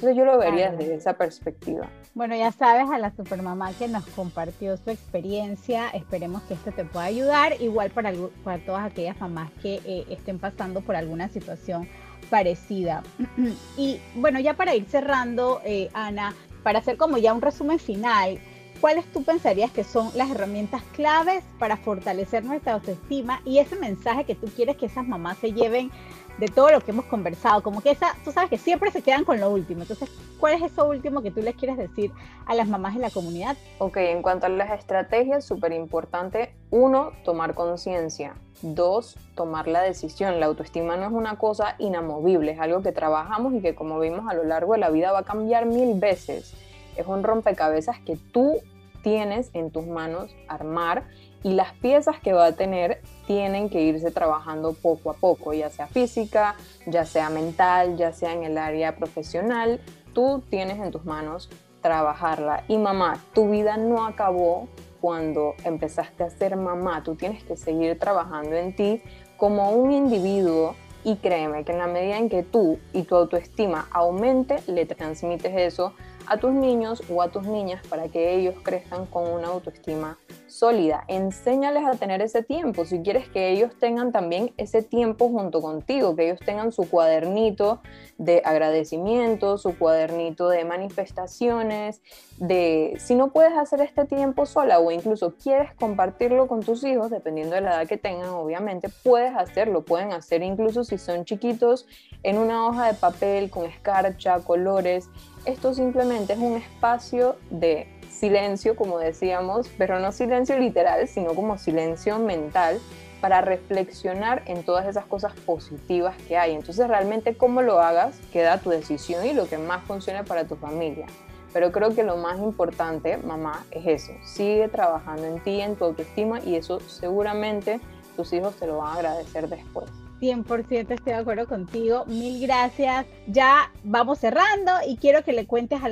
Entonces 0.00 0.16
yo 0.16 0.24
lo 0.24 0.38
vería 0.38 0.72
desde 0.72 0.94
esa 0.94 1.12
perspectiva. 1.12 1.86
Bueno, 2.14 2.34
ya 2.34 2.50
sabes 2.52 2.88
a 2.90 2.96
la 2.96 3.14
supermamá 3.14 3.70
que 3.74 3.86
nos 3.86 4.06
compartió 4.06 4.74
su 4.78 4.88
experiencia. 4.88 5.90
Esperemos 5.90 6.40
que 6.44 6.54
esto 6.54 6.72
te 6.72 6.86
pueda 6.86 7.04
ayudar. 7.04 7.60
Igual 7.60 7.90
para, 7.90 8.10
para 8.42 8.64
todas 8.64 8.86
aquellas 8.86 9.20
mamás 9.20 9.50
que 9.60 9.74
eh, 9.84 10.06
estén 10.08 10.38
pasando 10.38 10.80
por 10.80 10.96
alguna 10.96 11.28
situación 11.28 11.86
parecida. 12.30 13.02
y 13.76 14.00
bueno, 14.14 14.40
ya 14.40 14.54
para 14.54 14.74
ir 14.74 14.86
cerrando, 14.88 15.60
eh, 15.66 15.90
Ana, 15.92 16.34
para 16.62 16.78
hacer 16.78 16.96
como 16.96 17.18
ya 17.18 17.34
un 17.34 17.42
resumen 17.42 17.78
final, 17.78 18.38
¿cuáles 18.80 19.04
tú 19.12 19.22
pensarías 19.22 19.70
que 19.70 19.84
son 19.84 20.10
las 20.14 20.30
herramientas 20.30 20.82
claves 20.94 21.44
para 21.58 21.76
fortalecer 21.76 22.42
nuestra 22.42 22.72
autoestima 22.72 23.42
y 23.44 23.58
ese 23.58 23.76
mensaje 23.76 24.24
que 24.24 24.34
tú 24.34 24.46
quieres 24.46 24.78
que 24.78 24.86
esas 24.86 25.06
mamás 25.06 25.36
se 25.36 25.52
lleven 25.52 25.90
de 26.40 26.48
todo 26.48 26.70
lo 26.70 26.80
que 26.80 26.90
hemos 26.90 27.04
conversado, 27.04 27.62
como 27.62 27.82
que 27.82 27.90
esa, 27.90 28.16
tú 28.24 28.32
sabes 28.32 28.48
que 28.48 28.56
siempre 28.56 28.90
se 28.90 29.02
quedan 29.02 29.24
con 29.24 29.38
lo 29.38 29.50
último. 29.50 29.82
Entonces, 29.82 30.10
¿cuál 30.40 30.54
es 30.54 30.62
eso 30.62 30.88
último 30.88 31.20
que 31.22 31.30
tú 31.30 31.42
les 31.42 31.54
quieres 31.54 31.76
decir 31.76 32.10
a 32.46 32.54
las 32.54 32.66
mamás 32.66 32.94
de 32.94 33.00
la 33.00 33.10
comunidad? 33.10 33.58
Ok, 33.78 33.98
en 33.98 34.22
cuanto 34.22 34.46
a 34.46 34.48
las 34.48 34.70
estrategias, 34.70 35.44
súper 35.44 35.72
importante, 35.72 36.54
uno, 36.70 37.12
tomar 37.24 37.54
conciencia. 37.54 38.34
Dos, 38.62 39.16
tomar 39.34 39.68
la 39.68 39.82
decisión. 39.82 40.40
La 40.40 40.46
autoestima 40.46 40.96
no 40.96 41.04
es 41.04 41.12
una 41.12 41.36
cosa 41.36 41.76
inamovible, 41.78 42.52
es 42.52 42.60
algo 42.60 42.82
que 42.82 42.92
trabajamos 42.92 43.52
y 43.54 43.60
que 43.60 43.74
como 43.74 44.00
vimos 44.00 44.26
a 44.28 44.34
lo 44.34 44.44
largo 44.44 44.72
de 44.72 44.78
la 44.78 44.90
vida 44.90 45.12
va 45.12 45.20
a 45.20 45.24
cambiar 45.24 45.66
mil 45.66 46.00
veces. 46.00 46.54
Es 46.96 47.06
un 47.06 47.22
rompecabezas 47.22 47.98
que 48.00 48.16
tú 48.16 48.60
tienes 49.02 49.50
en 49.54 49.70
tus 49.70 49.86
manos 49.86 50.34
armar 50.48 51.04
y 51.42 51.54
las 51.54 51.72
piezas 51.74 52.20
que 52.20 52.32
va 52.32 52.46
a 52.46 52.52
tener 52.52 53.00
tienen 53.26 53.70
que 53.70 53.82
irse 53.82 54.10
trabajando 54.10 54.74
poco 54.74 55.10
a 55.10 55.14
poco, 55.14 55.52
ya 55.54 55.70
sea 55.70 55.86
física, 55.86 56.56
ya 56.86 57.04
sea 57.04 57.30
mental, 57.30 57.96
ya 57.96 58.12
sea 58.12 58.32
en 58.32 58.44
el 58.44 58.58
área 58.58 58.96
profesional, 58.96 59.80
tú 60.12 60.42
tienes 60.50 60.78
en 60.78 60.90
tus 60.90 61.04
manos 61.04 61.48
trabajarla. 61.80 62.64
Y 62.68 62.76
mamá, 62.76 63.24
tu 63.32 63.50
vida 63.50 63.76
no 63.76 64.06
acabó 64.06 64.68
cuando 65.00 65.54
empezaste 65.64 66.24
a 66.24 66.30
ser 66.30 66.56
mamá, 66.56 67.02
tú 67.02 67.14
tienes 67.14 67.42
que 67.44 67.56
seguir 67.56 67.98
trabajando 67.98 68.54
en 68.56 68.76
ti 68.76 69.02
como 69.38 69.70
un 69.70 69.90
individuo 69.90 70.74
y 71.04 71.16
créeme 71.16 71.64
que 71.64 71.72
en 71.72 71.78
la 71.78 71.86
medida 71.86 72.18
en 72.18 72.28
que 72.28 72.42
tú 72.42 72.78
y 72.92 73.04
tu 73.04 73.16
autoestima 73.16 73.88
aumente, 73.90 74.56
le 74.66 74.84
transmites 74.84 75.52
eso 75.56 75.94
a 76.30 76.36
tus 76.36 76.52
niños 76.52 77.02
o 77.10 77.22
a 77.22 77.28
tus 77.28 77.44
niñas 77.44 77.84
para 77.88 78.08
que 78.08 78.36
ellos 78.36 78.54
crezcan 78.62 79.04
con 79.04 79.28
una 79.28 79.48
autoestima 79.48 80.16
sólida. 80.46 81.04
Enséñales 81.08 81.84
a 81.84 81.96
tener 81.96 82.22
ese 82.22 82.44
tiempo. 82.44 82.84
Si 82.84 83.00
quieres 83.00 83.28
que 83.28 83.50
ellos 83.50 83.72
tengan 83.80 84.12
también 84.12 84.52
ese 84.56 84.82
tiempo 84.82 85.28
junto 85.28 85.60
contigo, 85.60 86.14
que 86.14 86.26
ellos 86.26 86.38
tengan 86.38 86.70
su 86.70 86.88
cuadernito 86.88 87.80
de 88.16 88.42
agradecimiento, 88.44 89.58
su 89.58 89.76
cuadernito 89.76 90.48
de 90.48 90.64
manifestaciones, 90.64 92.00
de 92.36 92.96
si 92.98 93.16
no 93.16 93.32
puedes 93.32 93.56
hacer 93.58 93.80
este 93.80 94.04
tiempo 94.04 94.46
sola 94.46 94.78
o 94.78 94.92
incluso 94.92 95.34
quieres 95.34 95.74
compartirlo 95.74 96.46
con 96.46 96.60
tus 96.60 96.84
hijos, 96.84 97.10
dependiendo 97.10 97.56
de 97.56 97.62
la 97.62 97.70
edad 97.74 97.88
que 97.88 97.96
tengan, 97.96 98.28
obviamente, 98.30 98.88
puedes 99.02 99.34
hacerlo. 99.36 99.84
Pueden 99.84 100.12
hacer 100.12 100.42
incluso 100.42 100.84
si 100.84 100.96
son 100.96 101.24
chiquitos 101.24 101.86
en 102.22 102.38
una 102.38 102.66
hoja 102.68 102.86
de 102.86 102.94
papel 102.94 103.50
con 103.50 103.64
escarcha, 103.66 104.38
colores. 104.40 105.08
Esto 105.44 105.72
simplemente 105.72 106.34
es 106.34 106.38
un 106.38 106.56
espacio 106.56 107.36
de 107.48 107.86
silencio, 108.10 108.76
como 108.76 108.98
decíamos, 108.98 109.70
pero 109.78 109.98
no 109.98 110.12
silencio 110.12 110.58
literal, 110.58 111.08
sino 111.08 111.34
como 111.34 111.56
silencio 111.56 112.18
mental, 112.18 112.78
para 113.20 113.40
reflexionar 113.40 114.42
en 114.46 114.62
todas 114.64 114.86
esas 114.86 115.04
cosas 115.04 115.32
positivas 115.46 116.16
que 116.28 116.36
hay. 116.36 116.52
Entonces 116.52 116.86
realmente 116.88 117.36
cómo 117.36 117.62
lo 117.62 117.80
hagas 117.80 118.18
queda 118.32 118.58
tu 118.58 118.70
decisión 118.70 119.24
y 119.26 119.32
lo 119.32 119.46
que 119.46 119.58
más 119.58 119.84
funcione 119.84 120.24
para 120.24 120.44
tu 120.44 120.56
familia. 120.56 121.06
Pero 121.52 121.72
creo 121.72 121.94
que 121.94 122.02
lo 122.02 122.16
más 122.16 122.38
importante, 122.38 123.16
mamá, 123.16 123.66
es 123.70 123.86
eso. 123.86 124.12
Sigue 124.24 124.68
trabajando 124.68 125.26
en 125.26 125.40
ti, 125.40 125.60
en 125.60 125.76
tu 125.76 125.84
autoestima 125.84 126.40
y 126.40 126.56
eso 126.56 126.80
seguramente 126.80 127.80
tus 128.16 128.32
hijos 128.32 128.54
te 128.56 128.66
lo 128.66 128.78
van 128.78 128.88
a 128.88 128.94
agradecer 128.94 129.48
después. 129.48 129.90
100% 130.20 130.90
estoy 130.90 131.12
de 131.12 131.14
acuerdo 131.14 131.46
contigo. 131.46 132.04
Mil 132.06 132.40
gracias. 132.40 133.06
Ya 133.26 133.72
vamos 133.82 134.18
cerrando 134.18 134.72
y 134.86 134.96
quiero 134.96 135.24
que 135.24 135.32
le 135.32 135.46
cuentes 135.46 135.80
a, 135.82 135.88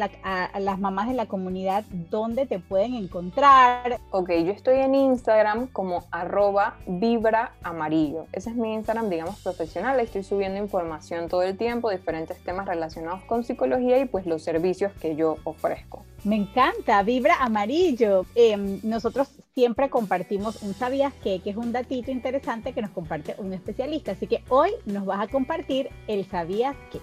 las 0.61 0.79
mamás 0.79 1.09
de 1.09 1.15
la 1.15 1.27
comunidad 1.27 1.85
dónde 2.11 2.47
te 2.47 2.59
pueden 2.59 2.95
encontrar. 2.95 3.99
Ok, 4.11 4.31
yo 4.45 4.53
estoy 4.53 4.79
en 4.79 4.95
Instagram 4.95 5.69
como 5.69 6.05
arroba 6.11 6.77
vibra 6.87 7.53
amarillo. 7.63 8.27
Ese 8.33 8.51
es 8.51 8.57
mi 8.57 8.75
Instagram, 8.75 9.09
digamos, 9.09 9.41
profesional. 9.41 9.99
Estoy 10.01 10.23
subiendo 10.23 10.59
información 10.59 11.29
todo 11.29 11.43
el 11.43 11.57
tiempo, 11.57 11.91
diferentes 11.91 12.39
temas 12.39 12.67
relacionados 12.67 13.23
con 13.25 13.45
psicología 13.45 13.99
y 13.99 14.05
pues 14.05 14.27
los 14.27 14.43
servicios 14.43 14.93
que 15.01 15.17
yo 15.17 15.37
ofrezco. 15.45 16.05
Me 16.25 16.37
encanta, 16.37 17.03
vibra 17.03 17.37
amarillo. 17.37 18.27
Em, 18.35 18.81
nosotros 18.83 19.29
siempre 19.55 19.89
compartimos 19.89 20.63
un 20.63 20.75
sabías 20.75 21.13
qué, 21.23 21.41
que 21.41 21.51
es 21.51 21.57
un 21.57 21.73
datito 21.73 22.11
interesante 22.11 22.73
que 22.73 22.83
nos 22.83 22.91
comparte 22.91 23.37
un 23.39 23.53
especialista. 23.53 24.13
Así 24.13 24.27
que 24.27 24.43
hoy 24.49 24.71
nos 24.85 25.05
vas 25.05 25.21
a 25.21 25.29
compartir 25.29 25.91
el 26.09 26.27
sabías 26.27 26.77
qué. 26.91 27.01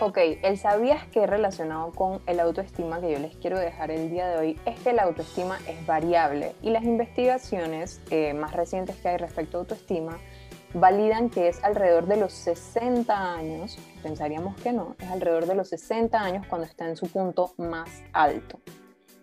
Ok, 0.00 0.18
el 0.42 0.58
sabías 0.58 1.06
que 1.08 1.26
relacionado 1.28 1.92
con 1.92 2.22
el 2.26 2.40
autoestima 2.40 3.00
que 3.00 3.12
yo 3.12 3.18
les 3.20 3.36
quiero 3.36 3.58
dejar 3.58 3.92
el 3.92 4.10
día 4.10 4.26
de 4.26 4.36
hoy 4.36 4.60
es 4.64 4.80
que 4.80 4.92
la 4.92 5.04
autoestima 5.04 5.60
es 5.68 5.86
variable 5.86 6.54
y 6.60 6.70
las 6.70 6.82
investigaciones 6.82 8.00
eh, 8.10 8.34
más 8.34 8.52
recientes 8.52 8.96
que 8.96 9.10
hay 9.10 9.16
respecto 9.18 9.58
a 9.58 9.60
autoestima 9.60 10.18
validan 10.74 11.30
que 11.30 11.48
es 11.48 11.62
alrededor 11.62 12.06
de 12.06 12.16
los 12.16 12.32
60 12.32 13.34
años, 13.34 13.78
pensaríamos 14.02 14.56
que 14.60 14.72
no, 14.72 14.96
es 14.98 15.10
alrededor 15.10 15.46
de 15.46 15.54
los 15.54 15.68
60 15.68 16.18
años 16.18 16.46
cuando 16.48 16.66
está 16.66 16.88
en 16.88 16.96
su 16.96 17.08
punto 17.08 17.52
más 17.58 18.02
alto. 18.12 18.60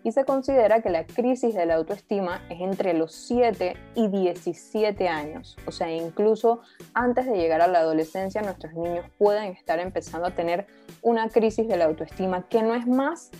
Y 0.02 0.12
se 0.12 0.24
considera 0.24 0.80
que 0.80 0.88
la 0.88 1.04
crisis 1.04 1.54
de 1.54 1.66
la 1.66 1.74
autoestima 1.74 2.40
es 2.48 2.60
entre 2.60 2.94
los 2.94 3.14
7 3.14 3.76
y 3.94 4.08
17 4.08 5.08
años, 5.08 5.58
o 5.66 5.72
sea, 5.72 5.90
incluso 5.90 6.60
antes 6.94 7.26
de 7.26 7.36
llegar 7.36 7.60
a 7.60 7.68
la 7.68 7.80
adolescencia 7.80 8.40
nuestros 8.40 8.72
niños 8.72 9.04
pueden 9.18 9.52
estar 9.52 9.78
empezando 9.78 10.28
a 10.28 10.30
tener 10.30 10.66
una 11.02 11.28
crisis 11.28 11.68
de 11.68 11.76
la 11.76 11.84
autoestima 11.84 12.48
que 12.48 12.62
no 12.62 12.74
es 12.74 12.86
más 12.86 13.30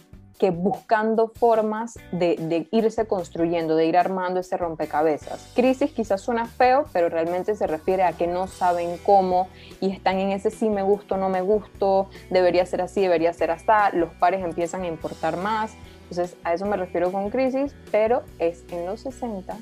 que 0.40 0.50
buscando 0.50 1.28
formas 1.28 1.98
de, 2.12 2.66
irse 2.72 3.06
construyendo, 3.06 3.76
de 3.76 3.84
ir 3.84 3.98
armando 3.98 4.40
ese 4.40 4.56
rompecabezas. 4.56 5.52
Crisis 5.54 5.92
quizás 5.92 6.22
suena 6.22 6.46
feo, 6.46 6.86
pero 6.94 7.10
realmente 7.10 7.54
se 7.54 7.66
refiere 7.66 8.02
a 8.02 8.12
que 8.12 8.26
no 8.26 8.46
saben 8.46 8.96
cómo 9.04 9.48
y 9.80 9.90
están 9.90 10.18
en 10.18 10.30
ese 10.30 10.50
sí 10.50 10.70
me 10.70 10.82
gusto, 10.82 11.18
no 11.18 11.28
me 11.28 11.42
gusto, 11.42 12.08
debería 12.30 12.64
ser 12.64 12.80
así, 12.80 13.02
debería 13.02 13.32
ser 13.34 13.50
así, 13.50 13.60
los 13.92 14.10
pares 14.14 14.42
empiezan 14.42 14.82
a 14.82 14.86
importar 14.86 15.36
más. 15.36 15.74
Entonces 16.04 16.36
a 16.42 16.54
eso 16.54 16.64
me 16.64 16.78
refiero 16.78 17.12
con 17.12 17.28
crisis, 17.28 17.74
pero 17.92 18.22
es 18.38 18.64
en 18.72 18.86
los 18.86 19.00
60 19.00 19.58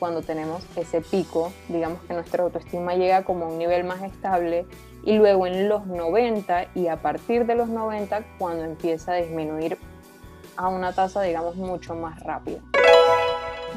cuando 0.00 0.22
tenemos 0.22 0.64
ese 0.74 1.02
pico, 1.02 1.52
digamos 1.68 2.02
que 2.02 2.14
nuestra 2.14 2.42
autoestima 2.42 2.96
llega 2.96 3.22
como 3.22 3.44
a 3.44 3.48
un 3.48 3.58
nivel 3.58 3.84
más 3.84 4.02
estable 4.02 4.66
y 5.04 5.16
luego 5.16 5.46
en 5.46 5.68
los 5.68 5.86
90 5.86 6.68
y 6.74 6.88
a 6.88 6.96
partir 6.96 7.46
de 7.46 7.54
los 7.54 7.68
90 7.68 8.24
cuando 8.38 8.64
empieza 8.64 9.12
a 9.12 9.16
disminuir 9.16 9.78
a 10.56 10.68
una 10.68 10.92
tasa 10.92 11.22
digamos 11.22 11.54
mucho 11.56 11.94
más 11.94 12.18
rápida. 12.24 12.60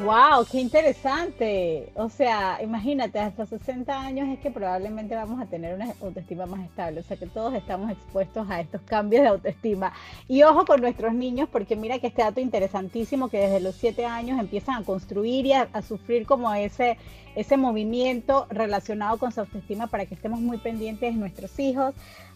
¡Wow! 0.01 0.45
¡Qué 0.51 0.59
interesante! 0.59 1.91
O 1.95 2.09
sea, 2.09 2.59
imagínate, 2.63 3.19
hasta 3.19 3.45
60 3.45 4.01
años 4.01 4.27
es 4.27 4.39
que 4.39 4.49
probablemente 4.49 5.15
vamos 5.15 5.39
a 5.39 5.45
tener 5.45 5.75
una 5.75 5.93
autoestima 6.01 6.45
más 6.47 6.65
estable. 6.65 6.99
O 6.99 7.03
sea, 7.03 7.15
que 7.15 7.27
todos 7.27 7.53
estamos 7.53 7.91
expuestos 7.91 8.49
a 8.49 8.59
estos 8.59 8.81
cambios 8.81 9.21
de 9.21 9.29
autoestima. 9.29 9.93
Y 10.27 10.41
ojo 10.43 10.65
con 10.65 10.81
nuestros 10.81 11.13
niños, 11.13 11.47
porque 11.49 11.75
mira 11.75 11.99
que 11.99 12.07
este 12.07 12.23
dato 12.23 12.41
interesantísimo 12.41 13.29
que 13.29 13.37
desde 13.37 13.59
los 13.59 13.75
7 13.75 14.05
años 14.05 14.39
empiezan 14.39 14.81
a 14.81 14.83
construir 14.83 15.45
y 15.45 15.53
a, 15.53 15.69
sufrir 15.83 16.25
como 16.25 16.51
ese, 16.53 16.97
ese 17.35 17.55
movimiento 17.55 18.47
relacionado 18.49 19.17
con 19.19 19.31
su 19.31 19.41
autoestima 19.41 19.87
para 19.87 20.05
que 20.05 20.15
estemos 20.15 20.41
muy 20.41 20.57
pendientes 20.57 21.13
de 21.13 21.19
nuestros 21.19 21.57
hijos. 21.59 21.93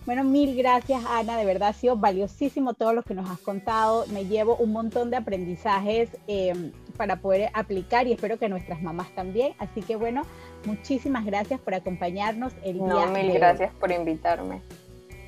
Bueno, 0.08 0.24
mil 0.24 0.56
gracias 0.56 1.04
Ana, 1.06 1.36
de 1.36 1.43
verdad 1.43 1.67
ha 1.67 1.74
sido 1.74 1.98
valiosísimo 1.98 2.74
todo 2.74 2.93
lo 2.93 3.04
que 3.04 3.13
nos 3.13 3.30
has 3.30 3.39
contado. 3.39 4.06
Me 4.13 4.24
llevo 4.24 4.56
un 4.56 4.72
montón 4.72 5.10
de 5.10 5.17
aprendizajes 5.17 6.10
eh, 6.30 6.72
para 6.97 7.17
poder 7.17 7.49
aplicar 7.53 8.07
y 8.07 8.13
espero 8.13 8.38
que 8.38 8.49
nuestras 8.49 8.81
mamás 8.81 9.10
también. 9.15 9.53
Así 9.60 9.81
que 9.81 9.95
bueno, 9.95 10.23
muchísimas 10.65 11.25
gracias 11.25 11.60
por 11.60 11.73
acompañarnos 11.73 12.53
el 12.63 12.73
día 12.73 12.86
No, 12.86 13.07
mil 13.07 13.31
gracias 13.33 13.71
por 13.79 13.91
invitarme. 13.91 14.62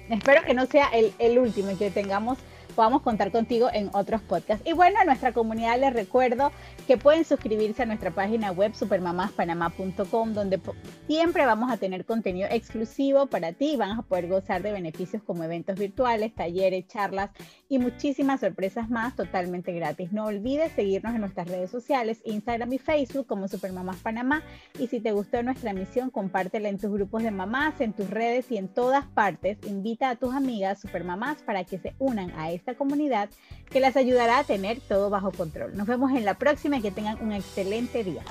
Espero 0.10 0.44
que 0.44 0.54
no 0.54 0.66
sea 0.66 0.88
el, 0.88 1.14
el 1.20 1.38
último 1.38 1.72
y 1.72 1.76
que 1.76 1.92
tengamos 1.92 2.40
podamos 2.76 3.02
contar 3.02 3.32
contigo 3.32 3.70
en 3.72 3.90
otros 3.94 4.22
podcasts. 4.22 4.66
Y 4.68 4.74
bueno, 4.74 5.00
a 5.00 5.06
nuestra 5.06 5.34
comunidad 5.34 5.80
les 5.80 5.94
recuerdo 5.94 6.52
que 6.88 6.98
pueden 6.98 7.26
suscribirse 7.26 7.84
a 7.84 7.86
nuestra 7.86 8.12
página 8.12 8.52
web 8.52 8.74
supermamaspanamá.com, 8.74 10.34
donde 10.34 10.60
siempre 11.08 11.46
vamos 11.46 11.72
a 11.72 11.78
tener 11.78 12.06
contenido 12.06 12.48
exclusivo 12.52 13.28
para 13.28 13.54
ti. 13.54 13.76
Van 13.76 13.92
a 13.92 14.02
poder 14.02 14.28
gozar 14.28 14.62
de 14.62 14.72
beneficios 14.72 15.24
como 15.24 15.44
eventos 15.44 15.78
virtuales, 15.78 16.34
talleres, 16.34 16.88
charlas 16.88 17.32
y 17.68 17.80
muchísimas 17.80 18.40
sorpresas 18.40 18.90
más 18.90 19.16
totalmente 19.16 19.74
gratis. 19.74 20.12
No 20.12 20.26
olvides 20.26 20.72
seguirnos 20.74 21.14
en 21.14 21.22
nuestras 21.22 21.48
redes 21.48 21.70
sociales, 21.70 22.22
Instagram 22.26 22.74
y 22.74 22.78
Facebook 22.80 23.28
como 23.28 23.48
Supermamás 23.48 23.98
Panamá. 23.98 24.44
Y 24.78 24.88
si 24.88 25.00
te 25.00 25.12
gustó 25.12 25.44
nuestra 25.44 25.72
emisión, 25.72 26.10
compártela 26.10 26.70
en 26.70 26.78
tus 26.78 26.92
grupos 26.92 27.24
de 27.24 27.32
mamás, 27.32 27.80
en 27.82 27.94
tus 27.94 28.10
redes 28.10 28.52
y 28.52 28.58
en 28.58 28.68
todas 28.68 29.06
partes. 29.06 29.58
Invita 29.68 30.10
a 30.10 30.16
tus 30.16 30.34
amigas 30.34 30.82
supermamás 30.82 31.42
para 31.44 31.64
que 31.64 31.78
se 31.78 31.94
unan 32.00 32.32
a 32.38 32.52
esta 32.60 32.76
comunidad 32.76 33.30
que 33.70 33.80
las 33.80 33.96
ayudará 33.96 34.40
a 34.40 34.44
tener 34.44 34.80
todo 34.82 35.10
bajo 35.10 35.32
control. 35.32 35.76
Nos 35.76 35.88
vemos 35.88 36.12
en 36.12 36.26
la 36.26 36.36
próxima 36.36 36.78
y 36.78 36.82
que 36.82 36.92
tengan 36.92 37.18
un 37.22 37.32
excelente 37.32 38.04
día. 38.04 38.22